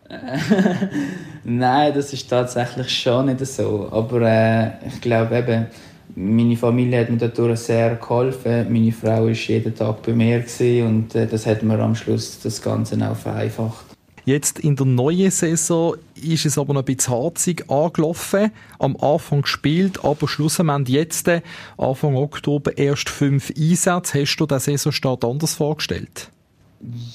Nein, 1.43 1.93
das 1.93 2.13
ist 2.13 2.30
tatsächlich 2.30 2.89
schon 2.89 3.26
nicht 3.28 3.46
so. 3.46 3.89
Aber 3.91 4.22
äh, 4.22 4.88
ich 4.88 5.02
glaube 5.02 5.38
eben, 5.38 5.67
meine 6.15 6.58
Familie 6.58 7.02
hat 7.02 7.10
mir 7.10 7.17
dadurch 7.17 7.60
sehr 7.60 7.96
geholfen. 7.96 8.72
Meine 8.72 8.91
Frau 8.91 9.26
war 9.26 9.30
jeden 9.30 9.76
Tag 9.76 10.02
bei 10.04 10.13
mir 10.13 10.43
und 10.86 11.13
äh, 11.15 11.28
das 11.28 11.46
hat 11.46 11.63
mir 11.63 11.80
am 11.80 11.96
Schluss 11.96 12.39
das 12.41 12.62
Ganze 12.62 12.98
auch 13.08 13.15
vereinfacht. 13.15 13.86
Jetzt 14.26 14.60
in 14.60 14.76
der 14.76 14.86
neuen 14.86 15.32
Saison 15.32 15.96
ist 16.22 16.46
es 16.46 16.58
aber 16.58 16.74
noch 16.74 16.82
ein 16.82 16.86
bisschen 16.86 17.13
harzig 17.13 17.70
angelaufen. 17.70 18.52
Am 18.78 18.98
Anfang 18.98 19.43
gespielt, 19.43 20.04
aber 20.04 20.28
schlussendlich 20.28 20.98
jetzt, 20.98 21.30
äh, 21.30 21.41
Anfang 21.78 22.15
Oktober, 22.17 22.78
erst 22.78 23.10
fünf 23.10 23.54
Einsätze. 23.58 24.22
Hast 24.22 24.36
du 24.38 24.46
den 24.46 24.60
Saisonstart 24.60 25.24
anders 25.24 25.54
vorgestellt? 25.54 26.30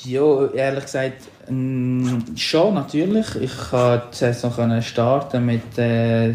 Ja, 0.05 0.47
ehrlich 0.49 0.85
gesagt, 0.85 1.23
schon 1.47 2.75
natürlich. 2.75 3.37
Ich 3.37 3.57
konnte 3.71 4.09
die 4.11 4.17
Saison 4.17 4.83
starten 4.83 5.47
mit, 5.47 5.79
äh, 5.79 6.35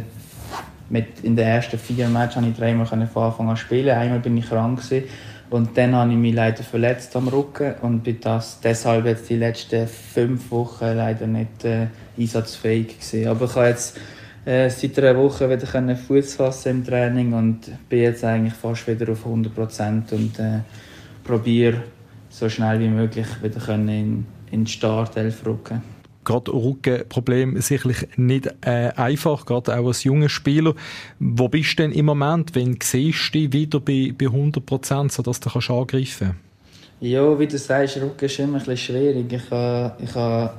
mit 0.89 1.19
in 1.23 1.35
den 1.35 1.45
ersten 1.45 1.77
vier 1.77 2.07
Matches 2.07 2.35
konnte 2.35 2.49
ich 2.51 2.57
dreimal 2.57 2.85
von 2.85 3.01
Anfang 3.01 3.49
an 3.49 3.57
spielen. 3.57 3.97
Einmal 3.97 4.19
bin 4.19 4.37
ich 4.37 4.47
krank 4.47 4.81
gewesen, 4.81 5.09
und 5.49 5.77
dann 5.77 5.95
habe 5.95 6.11
ich 6.11 6.17
mich 6.17 6.33
leider 6.33 6.63
verletzt 6.63 7.15
am 7.15 7.29
Rücken 7.29 7.75
und 7.81 8.03
bin 8.03 8.19
das 8.19 8.59
deshalb 8.59 9.05
jetzt 9.05 9.29
die 9.29 9.37
letzten 9.37 9.87
fünf 9.87 10.51
Wochen 10.51 10.85
leider 10.85 11.25
nicht 11.25 11.63
äh, 11.63 11.87
einsatzfähig 12.17 12.99
gewesen. 12.99 13.27
Aber 13.27 13.45
ich 13.45 13.55
habe 13.55 13.67
jetzt 13.67 13.97
äh, 14.45 14.69
seit 14.69 14.99
einer 14.99 15.17
Woche 15.17 15.49
wieder 15.49 15.95
Fuß 15.95 16.35
fassen 16.35 16.69
im 16.69 16.85
Training 16.85 17.33
und 17.33 17.59
bin 17.87 17.99
jetzt 17.99 18.25
eigentlich 18.25 18.55
fast 18.55 18.87
wieder 18.87 19.11
auf 19.11 19.25
100 19.25 19.55
Prozent 19.55 20.11
und 20.11 20.37
äh, 20.37 20.59
probiere 21.23 21.83
so 22.37 22.49
schnell 22.49 22.79
wie 22.79 22.87
möglich 22.87 23.27
wieder 23.41 23.69
in, 23.69 24.25
in 24.51 24.65
die 24.65 24.71
Startelf 24.71 25.45
rücken 25.45 25.81
gerade 26.23 26.51
Rückenproblem 26.51 27.61
sicherlich 27.61 28.05
nicht 28.17 28.53
äh, 28.59 28.91
einfach, 28.97 29.45
gerade 29.45 29.79
auch 29.79 29.87
als 29.87 30.03
junger 30.03 30.27
Spieler. 30.27 30.73
Wo 31.19 31.47
bist 31.47 31.79
du 31.79 31.83
denn 31.83 31.93
im 31.93 32.05
Moment, 32.05 32.53
wenn 32.53 32.77
siehst 32.83 33.33
du 33.33 33.47
dich 33.47 33.53
wieder 33.53 33.79
bei, 33.79 34.13
bei 34.17 34.25
100 34.25 34.65
Prozent, 34.65 35.13
sodass 35.13 35.39
du 35.39 35.49
kannst 35.49 35.69
angreifen 35.69 36.35
Ja, 36.99 37.39
wie 37.39 37.47
du 37.47 37.57
sagst, 37.57 37.95
Rücken 37.95 38.25
ist 38.25 38.39
immer 38.39 38.57
ein 38.57 38.65
bisschen 38.65 38.77
schwierig. 38.77 39.31
Ich 39.31 39.49
habe, 39.49 39.93
ich 40.03 40.13
habe 40.13 40.51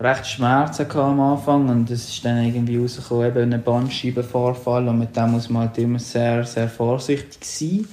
recht 0.00 0.26
Schmerzen 0.26 0.90
am 0.90 1.20
Anfang 1.20 1.68
und 1.68 1.88
es 1.88 2.08
ist 2.08 2.24
dann 2.24 2.44
irgendwie 2.44 2.78
rausgekommen, 2.78 3.28
eben 3.28 3.52
ein 3.52 3.62
Bandscheibenvorfall 3.62 4.88
und 4.88 4.98
mit 4.98 5.16
dem 5.16 5.30
muss 5.30 5.48
man 5.48 5.68
halt 5.68 5.78
immer 5.78 6.00
sehr, 6.00 6.44
sehr 6.44 6.68
vorsichtig 6.68 7.44
sein, 7.44 7.86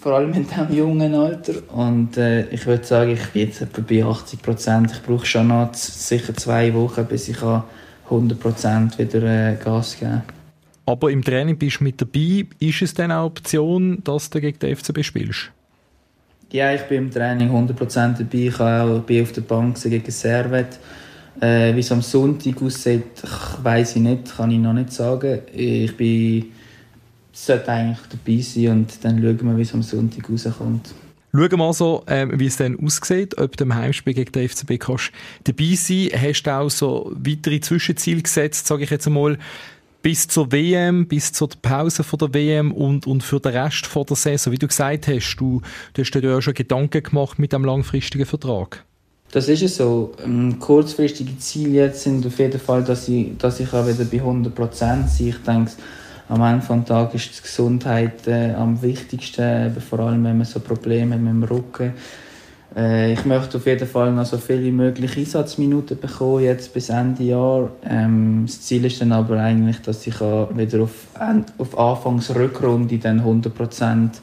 vor 0.00 0.12
allem 0.12 0.32
in 0.32 0.46
diesem 0.46 0.72
jungen 0.72 1.14
Alter. 1.14 1.54
Und 1.72 2.16
äh, 2.16 2.48
ich 2.48 2.66
würde 2.66 2.84
sagen, 2.84 3.12
ich 3.12 3.26
bin 3.28 3.46
jetzt 3.46 3.60
etwa 3.60 3.82
bei 3.86 4.02
80 4.02 4.40
Prozent, 4.40 4.92
ich 4.92 5.02
brauche 5.02 5.26
schon 5.26 5.48
noch 5.48 5.74
sicher 5.74 6.34
zwei 6.34 6.72
Wochen, 6.72 7.04
bis 7.04 7.28
ich 7.28 7.36
100 7.42 8.40
Prozent 8.40 8.98
wieder 8.98 9.22
äh, 9.22 9.56
Gas 9.56 9.98
geben. 9.98 10.22
Aber 10.86 11.10
im 11.10 11.22
Training 11.22 11.58
bist 11.58 11.80
du 11.80 11.84
mit 11.84 12.00
dabei, 12.00 12.46
ist 12.58 12.82
es 12.82 12.94
dann 12.94 13.12
auch 13.12 13.16
eine 13.16 13.24
Option, 13.26 14.02
dass 14.02 14.30
du 14.30 14.40
gegen 14.40 14.58
den 14.58 14.74
FCB 14.74 15.04
spielst? 15.04 15.50
Ja, 16.50 16.72
ich 16.72 16.82
bin 16.82 17.04
im 17.04 17.10
Training 17.10 17.50
100% 17.50 18.18
dabei, 18.18 18.26
ich 18.32 18.58
auch, 18.58 19.00
bin 19.02 19.22
auf 19.22 19.32
der 19.32 19.42
Bank 19.42 19.80
gegen 19.80 20.10
Servet, 20.10 20.80
äh, 21.40 21.74
wie 21.74 21.80
es 21.80 21.92
am 21.92 22.02
Sonntag 22.02 22.60
aussieht, 22.60 23.22
weiß 23.62 23.96
ich 23.96 24.02
nicht, 24.02 24.36
kann 24.36 24.50
ich 24.50 24.58
noch 24.58 24.72
nicht 24.72 24.92
sagen. 24.92 25.40
Ich 25.52 25.96
bin, 25.96 26.46
sollte 27.46 27.70
eigentlich 27.70 27.98
dabei 28.08 28.40
sein 28.40 28.68
und 28.68 29.04
dann 29.04 29.22
schauen 29.22 29.46
wir, 29.46 29.56
wie 29.56 29.62
es 29.62 29.74
am 29.74 29.82
Sonntag 29.82 30.28
rauskommt. 30.28 30.94
Schauen 31.32 31.50
wir 31.50 31.58
mal 31.58 31.72
so, 31.72 32.02
ähm, 32.08 32.32
wie 32.40 32.46
es 32.46 32.56
dann 32.56 32.78
aussieht, 32.84 33.38
ob 33.38 33.56
du 33.56 33.64
im 33.64 33.74
Heimspiel 33.74 34.14
gegen 34.14 34.32
den 34.32 34.48
FCB 34.48 34.78
kannst 34.80 35.12
dabei 35.44 35.74
sein 35.74 36.10
Hast 36.12 36.42
du 36.42 36.50
auch 36.50 36.70
so 36.70 37.12
weitere 37.14 37.60
Zwischenziele 37.60 38.22
gesetzt, 38.22 38.66
sage 38.66 38.82
ich 38.82 38.90
jetzt 38.90 39.06
einmal, 39.06 39.38
bis 40.02 40.26
zur 40.26 40.50
WM, 40.50 41.06
bis 41.06 41.32
zur 41.32 41.50
Pause 41.62 42.02
von 42.02 42.18
der 42.18 42.34
WM 42.34 42.72
und, 42.72 43.06
und 43.06 43.22
für 43.22 43.38
den 43.38 43.52
Rest 43.52 43.86
von 43.86 44.06
der 44.06 44.16
Saison? 44.16 44.52
Wie 44.52 44.58
du 44.58 44.66
gesagt 44.66 45.06
hast, 45.06 45.36
du, 45.36 45.62
du 45.94 46.02
hast 46.02 46.14
dir 46.14 46.22
ja 46.22 46.42
schon 46.42 46.54
Gedanken 46.54 47.02
gemacht 47.02 47.38
mit 47.38 47.52
dem 47.52 47.64
langfristigen 47.64 48.26
Vertrag. 48.26 48.84
Das 49.32 49.48
ist 49.48 49.62
es 49.62 49.76
so. 49.76 50.12
Ähm, 50.24 50.58
kurzfristige 50.58 51.38
Ziele 51.38 51.84
jetzt 51.84 52.02
sind 52.02 52.26
auf 52.26 52.38
jeden 52.38 52.58
Fall, 52.58 52.82
dass 52.82 53.08
ich, 53.08 53.36
dass 53.38 53.60
ich 53.60 53.72
auch 53.72 53.86
wieder 53.86 54.04
bei 54.04 54.16
100 54.16 54.52
Prozent 54.52 55.08
sein. 55.08 55.28
Ich 55.28 55.38
denke, 55.46 55.70
am 56.30 56.42
Ende 56.42 56.64
des 56.64 56.86
Tages 56.86 57.26
ist 57.26 57.38
die 57.38 57.42
Gesundheit 57.42 58.26
äh, 58.28 58.52
am 58.54 58.80
wichtigsten, 58.80 59.74
vor 59.80 59.98
allem 59.98 60.24
wenn 60.24 60.38
man 60.38 60.46
so 60.46 60.60
Probleme 60.60 61.16
hat 61.16 61.22
mit 61.22 61.32
dem 61.32 61.42
Rücken. 61.42 61.92
Äh, 62.76 63.12
ich 63.12 63.24
möchte 63.24 63.58
auf 63.58 63.66
jeden 63.66 63.88
Fall 63.88 64.12
noch 64.12 64.24
so 64.24 64.38
viele 64.38 64.62
wie 64.62 64.70
möglich 64.70 65.16
Einsatzminuten 65.16 65.98
bekommen, 65.98 66.44
jetzt 66.44 66.72
bis 66.72 66.88
Ende 66.88 67.24
Jahr. 67.24 67.70
Ähm, 67.84 68.44
das 68.46 68.60
Ziel 68.62 68.84
ist 68.84 69.00
dann 69.00 69.10
aber 69.10 69.40
eigentlich, 69.40 69.82
dass 69.82 70.06
ich 70.06 70.20
wieder 70.20 70.82
auf, 70.82 71.08
auf 71.58 71.76
Anfangsrückrunde 71.76 72.98
dann 72.98 73.18
100 73.18 73.52
Prozent 73.52 74.20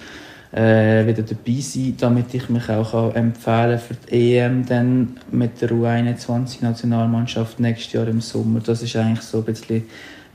äh, 0.53 1.05
wieder 1.05 1.23
dabei 1.23 1.59
sein, 1.59 1.95
damit 1.99 2.33
ich 2.33 2.47
mich 2.47 2.69
auch 2.69 3.13
empfehlen 3.13 3.79
für 3.79 3.95
die 3.95 4.37
EM 4.37 4.65
dann 4.65 5.17
mit 5.29 5.61
der 5.61 5.71
U21-Nationalmannschaft 5.71 7.59
nächstes 7.59 7.91
Jahr 7.91 8.07
im 8.07 8.21
Sommer. 8.21 8.61
Das 8.61 8.81
ist 8.81 8.95
eigentlich 8.95 9.23
so 9.23 9.39
ein 9.39 9.43
bisschen 9.43 9.83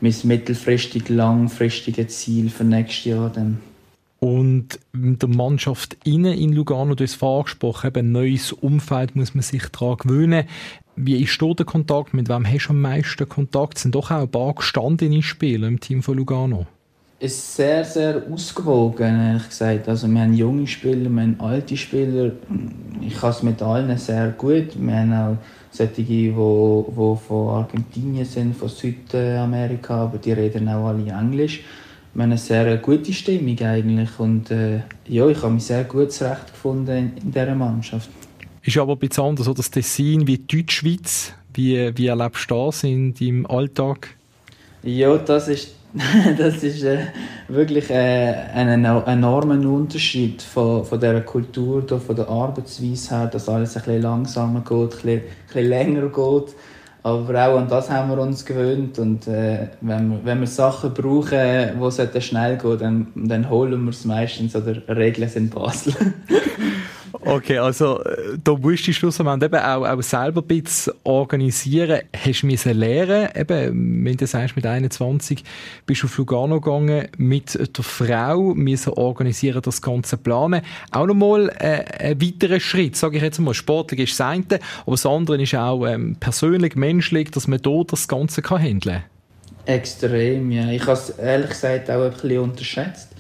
mein 0.03 0.15
mittelfristig, 0.25 1.09
langfristiges 1.09 2.19
Ziel 2.19 2.51
für 2.51 2.65
nächstes 2.65 3.05
Jahr 3.05 3.31
dann. 3.31 3.61
Und 4.19 4.79
mit 4.93 5.23
der 5.23 5.29
Mannschaft 5.29 5.97
innen 6.05 6.37
in 6.37 6.53
Lugano, 6.53 6.95
du 6.95 7.05
hast 7.05 7.17
es 7.17 7.23
angesprochen, 7.23 7.89
eben 7.89 8.07
ein 8.07 8.13
neues 8.13 8.53
Umfeld 8.53 9.17
muss 9.17 9.35
man 9.35 9.43
sich 9.43 9.65
daran 9.69 9.97
gewöhnen. 9.97 10.45
Wie 10.95 11.21
ist 11.23 11.41
der 11.41 11.67
Kontakt? 11.67 12.15
Mit 12.15 12.29
wem 12.29 12.47
hast 12.47 12.67
du 12.67 12.71
am 12.71 12.81
meisten 12.81 13.29
Kontakt? 13.29 13.77
Es 13.77 13.83
sind 13.83 13.95
doch 13.95 14.11
auch 14.11 14.23
ein 14.23 14.31
paar 14.31 14.55
gestandene 14.55 15.23
Spieler 15.23 15.67
im 15.67 15.81
Team 15.81 16.03
von 16.03 16.17
Lugano 16.17 16.67
ist 17.23 17.55
sehr, 17.55 17.85
sehr 17.85 18.23
ausgewogen, 18.31 19.21
ehrlich 19.21 19.49
gesagt. 19.49 19.89
Also 19.89 20.09
wir 20.09 20.21
haben 20.21 20.35
junge 20.35 20.67
Spieler, 20.67 21.09
wir 21.09 21.23
haben 21.23 21.37
alte 21.39 21.77
Spieler. 21.77 22.33
Ich 23.01 23.15
kann 23.15 23.31
es 23.31 23.43
mit 23.45 23.63
allen 23.63 23.97
sehr 23.97 24.31
gut. 24.31 24.71
Wir 24.77 24.97
haben 24.97 25.13
auch 25.13 25.37
solche, 25.71 26.03
die, 26.03 26.31
die 26.31 26.33
von 26.33 27.49
Argentinien 27.49 28.25
sind, 28.25 28.57
von 28.57 28.69
Südamerika, 28.69 30.03
aber 30.03 30.19
die 30.19 30.33
reden 30.33 30.69
auch 30.69 30.89
alle 30.89 31.13
Englisch. 31.13 31.61
Wir 32.13 32.25
haben 32.25 32.33
eine 32.33 32.39
sehr 32.39 32.77
gute 32.79 33.13
Stimmung 33.13 33.59
eigentlich 33.61 34.19
und 34.19 34.51
äh, 34.51 34.81
ja, 35.07 35.27
ich 35.29 35.41
habe 35.43 35.55
mich 35.55 35.65
sehr 35.65 35.85
gut 35.85 36.13
zurechtgefunden 36.13 36.97
in, 36.97 37.17
in 37.19 37.31
dieser 37.31 37.55
Mannschaft. 37.55 38.11
Ist 38.65 38.77
aber 38.77 38.95
ein 38.95 38.99
bisschen 38.99 39.25
anders, 39.25 39.49
das 39.55 39.71
Tessin 39.71 40.27
wie 40.27 40.39
die 40.39 40.47
Deutschschweiz. 40.59 41.33
Wie, 41.55 41.97
wie 41.97 42.07
erlebst 42.07 42.51
du 42.51 42.67
das 42.67 42.83
in 42.83 43.15
deinem 43.15 43.47
Alltag? 43.47 44.17
Ja, 44.83 45.17
das 45.17 45.49
ist 45.49 45.77
das 46.39 46.63
ist 46.63 46.83
äh, 46.85 47.07
wirklich 47.49 47.91
äh, 47.91 48.35
ein 48.55 48.85
enormer 48.85 49.55
Unterschied 49.69 50.41
von, 50.41 50.85
von 50.85 50.99
dieser 50.99 51.21
Kultur, 51.21 51.85
von 52.01 52.17
der 52.17 52.29
Arbeitsweise 52.29 53.17
her, 53.17 53.27
dass 53.27 53.49
alles 53.49 53.77
ein 53.77 53.83
bisschen 53.83 54.03
langsamer 54.03 54.61
geht, 54.61 54.73
ein 54.73 54.89
bisschen, 54.89 55.09
ein 55.11 55.23
bisschen 55.47 55.69
länger 55.69 56.09
geht. 56.09 56.55
Aber 57.03 57.47
auch 57.47 57.59
an 57.59 57.69
das 57.69 57.91
haben 57.91 58.11
wir 58.11 58.19
uns 58.23 58.45
gewöhnt. 58.45 58.99
Und 58.99 59.27
äh, 59.27 59.69
wenn, 59.81 60.11
wir, 60.11 60.21
wenn 60.25 60.41
wir 60.41 60.47
Sachen 60.47 60.95
brauchen, 60.95 61.81
die 62.15 62.21
schnell 62.21 62.57
gehen, 62.57 62.79
dann, 62.79 63.07
dann 63.15 63.51
holen 63.51 63.85
wir 63.85 63.91
es 63.91 64.05
meistens 64.05 64.57
oder 64.57 64.77
regeln 64.89 65.27
es 65.27 65.37
in 65.37 65.51
Basel. 65.51 65.95
Okay, 67.33 67.57
also 67.57 68.05
äh, 68.05 68.37
da 68.45 68.53
musst 68.53 68.87
du 68.87 68.93
schlussendlich 68.93 69.43
eben 69.43 69.59
auch, 69.59 69.89
auch 69.89 70.03
selber 70.03 70.43
ein 70.43 70.47
bisschen 70.49 70.93
organisieren. 71.03 72.03
Hast 72.15 72.43
du 72.43 72.47
müssen 72.47 72.79
lernen, 72.79 73.31
eben, 73.35 74.05
wenn 74.05 74.19
du 74.19 74.27
sagst, 74.27 74.55
mit 74.55 74.67
21 74.67 75.43
bist 75.87 76.03
du 76.03 76.09
auf 76.09 76.19
Lugano 76.19 76.61
gegangen, 76.61 77.09
mit 77.17 77.55
der 77.55 77.85
Frau 77.85 78.53
müssen 78.53 78.93
organisieren, 78.93 79.63
das 79.63 79.81
ganze 79.81 80.19
planen. 80.19 80.61
Auch 80.91 81.07
nochmal 81.07 81.49
äh, 81.59 82.11
ein 82.11 82.21
weiterer 82.21 82.61
Schritt, 82.61 82.97
sage 82.97 83.17
ich 83.17 83.23
jetzt 83.23 83.39
mal. 83.39 83.55
Sportlich 83.55 84.01
ist 84.01 84.21
das 84.21 84.27
eine, 84.27 84.45
aber 84.83 84.91
das 84.91 85.07
andere 85.07 85.43
ist 85.43 85.55
auch 85.55 85.87
ähm, 85.87 86.17
persönlich, 86.21 86.77
menschlich, 86.77 87.31
dass 87.31 87.49
man 87.49 87.61
hier 87.65 87.85
das 87.89 88.09
Ganze 88.09 88.43
kann 88.43 88.61
handeln 88.61 88.97
kann. 88.97 89.75
Extrem, 89.75 90.51
ja. 90.51 90.69
Ich 90.69 90.83
habe 90.83 90.93
es 90.93 91.09
ehrlich 91.09 91.49
gesagt 91.49 91.91
auch 91.91 92.05
ein 92.05 92.13
bisschen 92.13 92.41
unterschätzt 92.41 93.12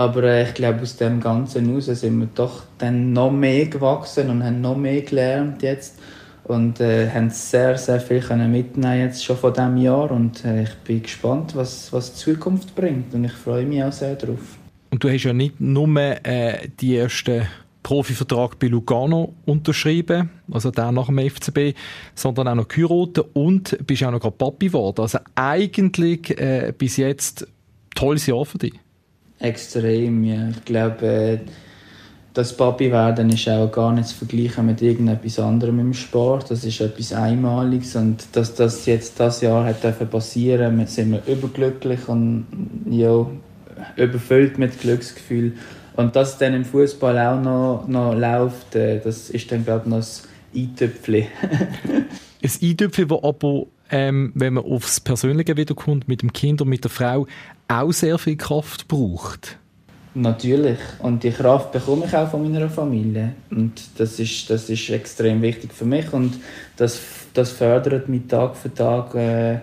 aber 0.00 0.22
äh, 0.22 0.44
ich 0.44 0.54
glaube, 0.54 0.80
aus 0.80 0.96
dem 0.96 1.20
Ganzen 1.20 1.66
heraus 1.66 1.84
sind 1.84 2.18
wir 2.18 2.28
doch 2.34 2.62
dann 2.78 3.12
noch 3.12 3.30
mehr 3.30 3.66
gewachsen 3.66 4.30
und 4.30 4.42
haben 4.42 4.62
noch 4.62 4.78
mehr 4.78 5.02
gelernt 5.02 5.62
jetzt. 5.62 5.98
Und 6.44 6.80
äh, 6.80 7.10
haben 7.10 7.28
sehr, 7.28 7.76
sehr 7.76 8.00
viel 8.00 8.20
können 8.20 8.50
mitnehmen 8.50 8.98
jetzt 8.98 9.22
schon 9.22 9.36
von 9.36 9.52
diesem 9.52 9.76
Jahr. 9.76 10.10
Und 10.10 10.42
äh, 10.46 10.62
ich 10.62 10.74
bin 10.86 11.02
gespannt, 11.02 11.54
was, 11.54 11.92
was 11.92 12.14
die 12.14 12.18
Zukunft 12.18 12.74
bringt. 12.74 13.12
Und 13.12 13.24
ich 13.24 13.32
freue 13.32 13.66
mich 13.66 13.84
auch 13.84 13.92
sehr 13.92 14.14
darauf. 14.14 14.40
Und 14.88 15.04
du 15.04 15.10
hast 15.10 15.22
ja 15.22 15.34
nicht 15.34 15.60
nur 15.60 15.86
äh, 15.98 16.68
die 16.80 16.96
ersten 16.96 17.46
Profivertrag 17.82 18.58
bei 18.58 18.68
Lugano 18.68 19.34
unterschrieben, 19.44 20.30
also 20.50 20.70
der 20.70 20.92
nach 20.92 21.08
dem 21.08 21.18
FCB, 21.18 21.76
sondern 22.14 22.48
auch 22.48 22.54
noch 22.54 22.68
geheiratet 22.68 23.26
und 23.34 23.86
bist 23.86 24.02
auch 24.02 24.12
noch 24.12 24.20
gerade 24.20 24.36
Papi 24.36 24.68
geworden. 24.68 25.02
Also 25.02 25.18
eigentlich 25.34 26.30
äh, 26.40 26.72
bis 26.76 26.96
jetzt 26.96 27.46
tolles 27.94 28.24
Jahr 28.24 28.46
für 28.46 28.56
dich. 28.56 28.72
Extrem, 29.40 30.22
ja. 30.22 30.48
Ich 30.50 30.64
glaube, 30.64 31.40
das 32.34 32.56
Papi 32.56 32.92
werden 32.92 33.30
ist 33.30 33.48
auch 33.48 33.72
gar 33.72 33.92
nicht 33.92 34.08
zu 34.08 34.14
vergleichen 34.14 34.66
mit 34.66 34.82
irgendetwas 34.82 35.38
anderem 35.38 35.80
im 35.80 35.94
Sport. 35.94 36.50
Das 36.50 36.64
ist 36.64 36.80
etwas 36.80 37.12
Einmaliges 37.12 37.96
und 37.96 38.24
dass 38.32 38.54
das 38.54 38.86
jetzt 38.86 39.18
das 39.18 39.40
Jahr 39.40 39.64
hat 39.64 40.10
passieren, 40.10 40.86
sind 40.86 41.12
wir 41.12 41.22
überglücklich 41.26 42.06
und 42.06 42.46
ja, 42.88 43.26
überfüllt 43.96 44.58
mit 44.58 44.78
Glücksgefühl. 44.80 45.54
Und 45.96 46.14
dass 46.14 46.34
es 46.34 46.38
dann 46.38 46.54
im 46.54 46.64
Fußball 46.64 47.18
auch 47.18 47.42
noch, 47.42 47.88
noch 47.88 48.14
läuft, 48.14 48.76
äh, 48.76 49.00
das 49.00 49.30
ist 49.30 49.50
dann 49.50 49.64
glaube 49.64 49.82
ich 49.84 49.90
noch 49.90 49.96
das 49.98 50.22
Eintöpfchen. 50.54 51.26
ein 52.42 52.50
Eintöpfchen, 52.62 53.08
das 53.08 53.24
aber 53.24 53.66
ähm, 53.90 54.32
wenn 54.34 54.54
man 54.54 54.64
aufs 54.64 55.00
Persönliche 55.00 55.56
wiederkommt, 55.56 56.08
mit 56.08 56.22
dem 56.22 56.32
Kind 56.32 56.60
und 56.62 56.68
mit 56.68 56.84
der 56.84 56.90
Frau, 56.90 57.26
auch 57.68 57.92
sehr 57.92 58.18
viel 58.18 58.36
Kraft 58.36 58.88
braucht. 58.88 59.58
Natürlich. 60.14 60.78
Und 60.98 61.22
die 61.22 61.30
Kraft 61.30 61.72
bekomme 61.72 62.06
ich 62.06 62.16
auch 62.16 62.28
von 62.28 62.42
meiner 62.42 62.68
Familie. 62.68 63.34
Und 63.50 63.80
das 63.96 64.18
ist, 64.18 64.50
das 64.50 64.68
ist 64.68 64.90
extrem 64.90 65.40
wichtig 65.40 65.72
für 65.72 65.84
mich. 65.84 66.12
Und 66.12 66.34
das, 66.76 67.00
das 67.32 67.52
fördert 67.52 68.08
mich 68.08 68.26
Tag 68.26 68.56
für 68.56 68.74
Tag. 68.74 69.14
Äh, 69.14 69.60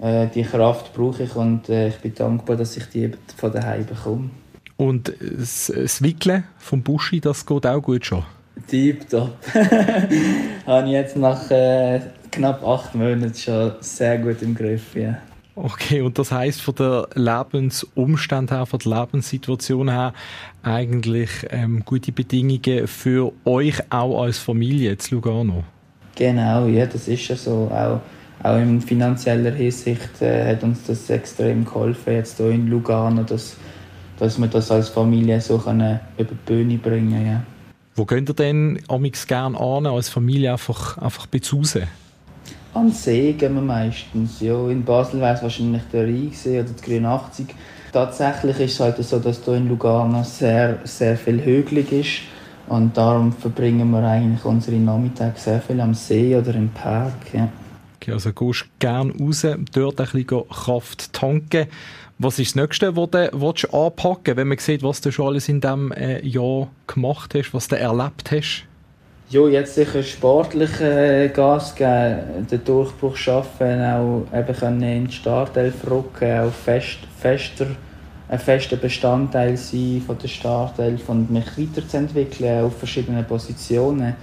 äh, 0.00 0.28
die 0.34 0.44
Kraft 0.44 0.94
brauche 0.94 1.24
ich 1.24 1.34
und 1.34 1.68
äh, 1.68 1.88
ich 1.88 1.96
bin 1.96 2.14
dankbar, 2.14 2.56
dass 2.56 2.76
ich 2.76 2.84
die 2.86 3.10
von 3.36 3.52
daheim 3.52 3.84
bekomme. 3.84 4.30
Und 4.76 5.12
das, 5.20 5.70
das 5.74 6.02
Wickeln 6.02 6.44
vom 6.58 6.82
Buschi, 6.82 7.20
das 7.20 7.44
geht 7.44 7.66
auch 7.66 7.82
gut 7.82 8.06
schon? 8.06 8.24
Tipptopp. 8.66 9.36
Habe 10.66 10.86
ich 10.86 10.92
jetzt 10.92 11.16
nach 11.16 11.50
äh, 11.50 12.00
knapp 12.30 12.66
acht 12.66 12.94
Monaten 12.94 13.34
schon 13.34 13.72
sehr 13.80 14.18
gut 14.18 14.42
im 14.42 14.54
Griff. 14.54 14.94
Ja. 14.94 15.18
Okay, 15.56 16.00
und 16.00 16.18
das 16.18 16.32
heißt 16.32 16.62
von 16.62 16.74
der 16.76 17.08
Lebensumstand 17.14 18.50
her, 18.50 18.66
von 18.66 18.78
der 18.78 19.00
Lebenssituation 19.00 19.90
her, 19.90 20.14
eigentlich 20.62 21.30
ähm, 21.50 21.82
gute 21.84 22.12
Bedingungen 22.12 22.86
für 22.86 23.32
euch 23.44 23.74
auch 23.90 24.22
als 24.22 24.38
Familie 24.38 24.96
zu 24.96 25.16
Lugano? 25.16 25.64
Genau, 26.14 26.66
ja, 26.66 26.86
das 26.86 27.08
ist 27.08 27.28
ja 27.28 27.36
so. 27.36 27.70
Auch, 27.72 28.00
auch 28.42 28.56
in 28.56 28.80
finanzieller 28.80 29.52
Hinsicht 29.52 30.22
äh, 30.22 30.50
hat 30.50 30.62
uns 30.62 30.86
das 30.86 31.10
extrem 31.10 31.64
geholfen, 31.64 32.14
jetzt 32.14 32.38
hier 32.38 32.50
in 32.50 32.68
Lugano, 32.68 33.22
dass, 33.22 33.56
dass 34.18 34.38
wir 34.38 34.46
das 34.46 34.70
als 34.70 34.88
Familie 34.88 35.40
so 35.40 35.58
können 35.58 36.00
über 36.16 36.30
die 36.30 36.34
Bühne 36.46 36.78
bringen 36.78 37.26
ja. 37.26 37.42
Wo 37.96 38.04
könnt 38.06 38.30
ihr 38.30 38.34
denn 38.34 38.80
amix 38.88 39.26
gerne 39.26 39.58
an, 39.58 39.86
als 39.86 40.08
Familie 40.08 40.52
einfach, 40.52 40.96
einfach 40.98 41.26
raus? 41.52 41.76
An 42.72 42.92
See 42.92 43.32
gehen 43.32 43.54
wir 43.54 43.62
meistens. 43.62 44.40
Ja, 44.40 44.68
in 44.68 44.84
Basel 44.84 45.20
wäre 45.20 45.34
es 45.34 45.42
wahrscheinlich 45.42 45.82
der 45.92 46.04
Rhein 46.04 46.32
oder 46.44 46.62
die 46.62 47.00
83. 47.00 47.46
Tatsächlich 47.92 48.60
ist 48.60 48.74
es 48.74 48.80
halt 48.80 48.96
so, 49.02 49.18
dass 49.18 49.44
hier 49.44 49.54
in 49.54 49.68
Lugano 49.68 50.22
sehr, 50.22 50.78
sehr 50.84 51.16
viel 51.16 51.44
hügelig 51.44 51.90
ist. 51.92 52.20
Und 52.68 52.96
darum 52.96 53.32
verbringen 53.32 53.90
wir 53.90 54.04
eigentlich 54.04 54.44
unsere 54.44 54.76
Nachmittage 54.76 55.38
sehr 55.38 55.60
viel 55.60 55.80
am 55.80 55.94
See 55.94 56.36
oder 56.36 56.54
im 56.54 56.68
Park. 56.68 57.34
Ja. 57.34 57.48
Okay, 57.96 58.12
also 58.12 58.32
gehst 58.32 58.66
gerne 58.78 59.12
raus, 59.20 59.44
dort 59.72 60.00
ein 60.00 60.06
bisschen 60.06 60.48
Kraft 60.48 61.12
tanken. 61.12 61.66
Was 62.18 62.38
ist 62.38 62.54
das 62.54 62.62
Nächste, 62.62 62.96
was 62.96 63.10
du 63.10 63.30
willst 63.32 63.74
anpacken 63.74 64.36
wenn 64.36 64.48
man 64.48 64.58
sieht, 64.58 64.82
was 64.82 65.00
du 65.00 65.10
schon 65.10 65.26
alles 65.26 65.48
in 65.48 65.60
diesem 65.60 65.90
äh, 65.92 66.24
Jahr 66.24 66.68
gemacht 66.86 67.34
hast, 67.34 67.52
was 67.52 67.66
du 67.66 67.76
erlebt 67.76 68.30
hast? 68.30 68.66
Ja, 69.32 69.46
jetzt 69.46 69.76
sicher 69.76 70.02
sportlich 70.02 70.80
äh, 70.80 71.28
Gas 71.28 71.76
geben, 71.76 72.48
den 72.50 72.64
Durchbruch 72.64 73.14
schaffen, 73.14 73.80
auch 73.80 74.26
eben 74.36 74.56
können 74.56 74.82
in 74.82 75.06
die 75.06 75.12
Startelf 75.12 75.88
rücken, 75.88 76.40
auch 76.40 76.52
fest, 76.52 76.98
fester, 77.16 77.68
ein 78.28 78.38
fester 78.40 78.76
Bestandteil 78.76 79.56
sein 79.56 80.02
von 80.04 80.18
der 80.18 80.26
Startelf 80.26 81.08
und 81.08 81.30
mich 81.30 81.46
weiterzuentwickeln 81.56 82.64
auf 82.64 82.76
verschiedenen 82.76 83.24
Positionen. 83.24 84.16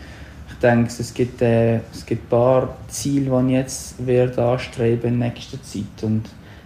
Ich 0.50 0.56
denke, 0.56 0.92
es 1.00 1.14
gibt, 1.14 1.42
äh, 1.42 1.78
es 1.94 2.06
gibt 2.06 2.26
ein 2.26 2.30
paar 2.30 2.78
Ziele, 2.90 3.42
die 3.44 3.48
ich 3.48 3.54
jetzt 3.54 4.06
werde 4.06 4.44
anstreben 4.44 5.14
in 5.14 5.20
nächster 5.20 5.64
Zeit 5.64 6.04
und 6.04 6.24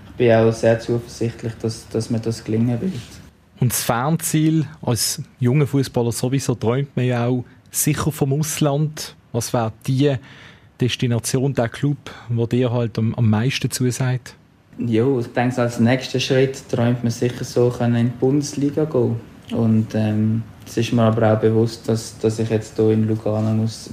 ich 0.08 0.16
bin 0.16 0.32
auch 0.32 0.52
sehr 0.52 0.80
zuversichtlich, 0.80 1.54
dass, 1.62 1.88
dass 1.90 2.10
mir 2.10 2.20
das 2.20 2.44
gelingen 2.44 2.82
wird. 2.82 2.94
Und 3.60 3.72
das 3.72 3.84
Fernziel 3.84 4.66
als 4.82 5.22
junger 5.40 5.68
Fußballer 5.68 6.12
sowieso 6.12 6.56
träumt 6.56 6.98
man 6.98 7.06
ja 7.06 7.28
auch 7.28 7.46
sicher 7.72 8.12
vom 8.12 8.34
Ausland? 8.34 9.16
Was 9.32 9.54
wäre 9.54 9.74
die 9.88 10.16
Destination, 10.80 11.54
der 11.54 11.70
Club, 11.70 11.98
wo 12.30 12.46
dir 12.46 12.72
halt 12.72 12.98
am, 12.98 13.16
am 13.16 13.30
meisten 13.30 13.72
zusagt? 13.72 14.36
Ja, 14.78 15.06
ich 15.20 15.28
denke, 15.28 15.62
als 15.62 15.80
nächster 15.80 16.20
Schritt 16.20 16.70
träumt 16.70 17.04
man 17.04 17.12
sicher 17.12 17.44
so 17.44 17.74
in 17.80 17.94
die 17.96 18.04
Bundesliga 18.20 18.86
gehen. 18.86 19.16
Und 19.52 19.88
ähm, 19.96 20.44
es 20.66 20.78
ist 20.78 20.94
mir 20.94 21.04
aber 21.04 21.34
auch 21.34 21.40
bewusst, 21.40 21.88
dass, 21.88 22.18
dass 22.20 22.40
ich 22.40 22.50
jetzt 22.50 22.76
hier 22.78 22.92
in 22.92 23.08
Lugano 23.08 23.54
muss 23.54 23.90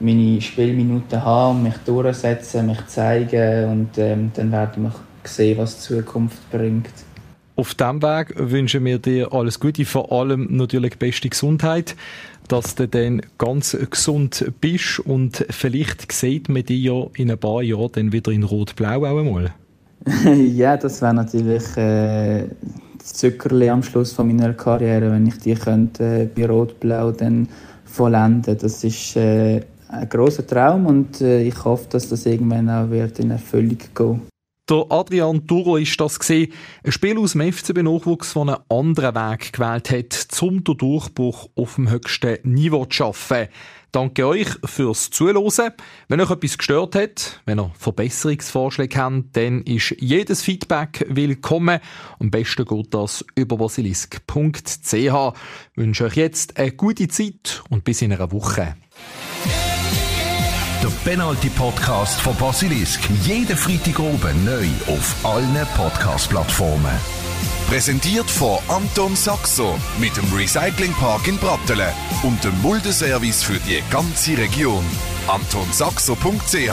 meine 0.00 0.40
Spielminuten 0.40 1.24
haben, 1.24 1.62
mich 1.62 1.76
durchsetzen, 1.78 2.66
mich 2.66 2.86
zeigen 2.86 3.70
und 3.70 3.98
ähm, 3.98 4.30
dann 4.34 4.52
werden 4.52 4.84
wir 4.84 4.92
sehen, 5.24 5.58
was 5.58 5.76
die 5.76 5.94
Zukunft 5.94 6.50
bringt. 6.50 6.92
Auf 7.56 7.74
diesem 7.74 8.02
Weg 8.02 8.34
wünschen 8.36 8.84
wir 8.84 8.98
dir 8.98 9.32
alles 9.32 9.60
Gute, 9.60 9.84
vor 9.84 10.10
allem 10.10 10.48
natürlich 10.56 10.98
beste 10.98 11.28
Gesundheit 11.28 11.94
dass 12.48 12.74
du 12.74 12.86
dann 12.86 13.22
ganz 13.38 13.76
gesund 13.90 14.44
bist 14.60 15.00
und 15.00 15.44
vielleicht 15.50 16.10
sieht 16.12 16.48
man 16.48 16.64
dich 16.64 16.84
ja 16.84 17.06
in 17.16 17.30
ein 17.30 17.38
paar 17.38 17.62
Jahren 17.62 17.90
dann 17.92 18.12
wieder 18.12 18.32
in 18.32 18.42
Rot-Blau 18.42 19.04
auch 19.04 19.18
einmal. 19.18 19.52
ja, 20.54 20.76
das 20.76 21.00
wäre 21.00 21.14
natürlich 21.14 21.76
äh, 21.76 22.44
das 22.98 23.14
Zuckerli 23.14 23.70
am 23.70 23.82
Schluss 23.82 24.12
von 24.12 24.26
meiner 24.26 24.52
Karriere, 24.52 25.10
wenn 25.10 25.26
ich 25.26 25.38
die 25.38 25.54
könnte 25.54 26.04
äh, 26.04 26.26
bei 26.26 26.46
Rot-Blau 26.46 27.12
dann 27.12 27.48
vollenden. 27.86 28.58
Das 28.58 28.84
ist 28.84 29.16
äh, 29.16 29.62
ein 29.88 30.08
großer 30.08 30.46
Traum 30.46 30.86
und 30.86 31.20
äh, 31.22 31.42
ich 31.42 31.64
hoffe, 31.64 31.86
dass 31.90 32.08
das 32.08 32.26
irgendwann 32.26 32.68
auch 32.68 32.90
wird 32.90 33.18
in 33.20 33.30
Erfüllung 33.30 33.78
gehen. 33.94 34.33
Der 34.70 34.86
Adrian 34.88 35.46
Duro 35.46 35.76
ist 35.76 36.00
das 36.00 36.18
gesehen, 36.18 36.50
ein 36.84 36.90
Spiel 36.90 37.18
aus 37.18 37.32
dem 37.32 37.52
FCB-Nachwuchs, 37.52 38.32
der 38.32 38.42
einen 38.42 38.56
anderen 38.70 39.14
Weg 39.14 39.52
gewählt 39.52 39.90
hat, 39.90 40.42
um 40.42 40.64
den 40.64 40.78
Durchbruch 40.78 41.50
auf 41.54 41.74
dem 41.74 41.90
höchsten 41.90 42.38
Niveau 42.44 42.86
zu 42.86 42.96
schaffen. 42.96 43.48
Danke 43.92 44.26
euch 44.26 44.48
fürs 44.64 45.10
Zuhören. 45.10 45.74
Wenn 46.08 46.20
euch 46.22 46.30
etwas 46.30 46.56
gestört 46.56 46.94
hat, 46.94 47.42
wenn 47.44 47.60
ihr 47.60 47.72
Verbesserungsvorschläge 47.78 48.98
habt, 48.98 49.36
dann 49.36 49.60
ist 49.64 49.96
jedes 49.98 50.40
Feedback 50.40 51.04
willkommen. 51.10 51.80
Am 52.18 52.30
besten 52.30 52.64
geht 52.64 52.94
das 52.94 53.22
über 53.34 53.58
basilisk.ch. 53.58 54.94
Ich 54.94 55.10
wünsche 55.76 56.04
euch 56.04 56.16
jetzt 56.16 56.56
eine 56.56 56.72
gute 56.72 57.08
Zeit 57.08 57.62
und 57.68 57.84
bis 57.84 58.00
in 58.00 58.14
einer 58.14 58.32
Woche. 58.32 58.76
Der 60.84 60.90
Penalty 61.02 61.48
Podcast 61.48 62.20
von 62.20 62.36
Basilisk. 62.36 63.00
Jeden 63.22 63.56
Freitag 63.56 63.98
oben 63.98 64.44
neu 64.44 64.66
auf 64.86 65.14
allen 65.24 65.66
Podcast-Plattformen. 65.78 67.00
Präsentiert 67.70 68.30
von 68.30 68.58
Anton 68.68 69.16
Saxo 69.16 69.78
mit 69.98 70.14
dem 70.14 70.30
Recyclingpark 70.30 71.26
in 71.26 71.38
Brattelen 71.38 71.88
und 72.22 72.44
dem 72.44 72.60
Muldeservice 72.60 73.42
für 73.42 73.58
die 73.60 73.82
ganze 73.90 74.36
Region. 74.36 74.84
AntonSaxo.ch 75.26 76.68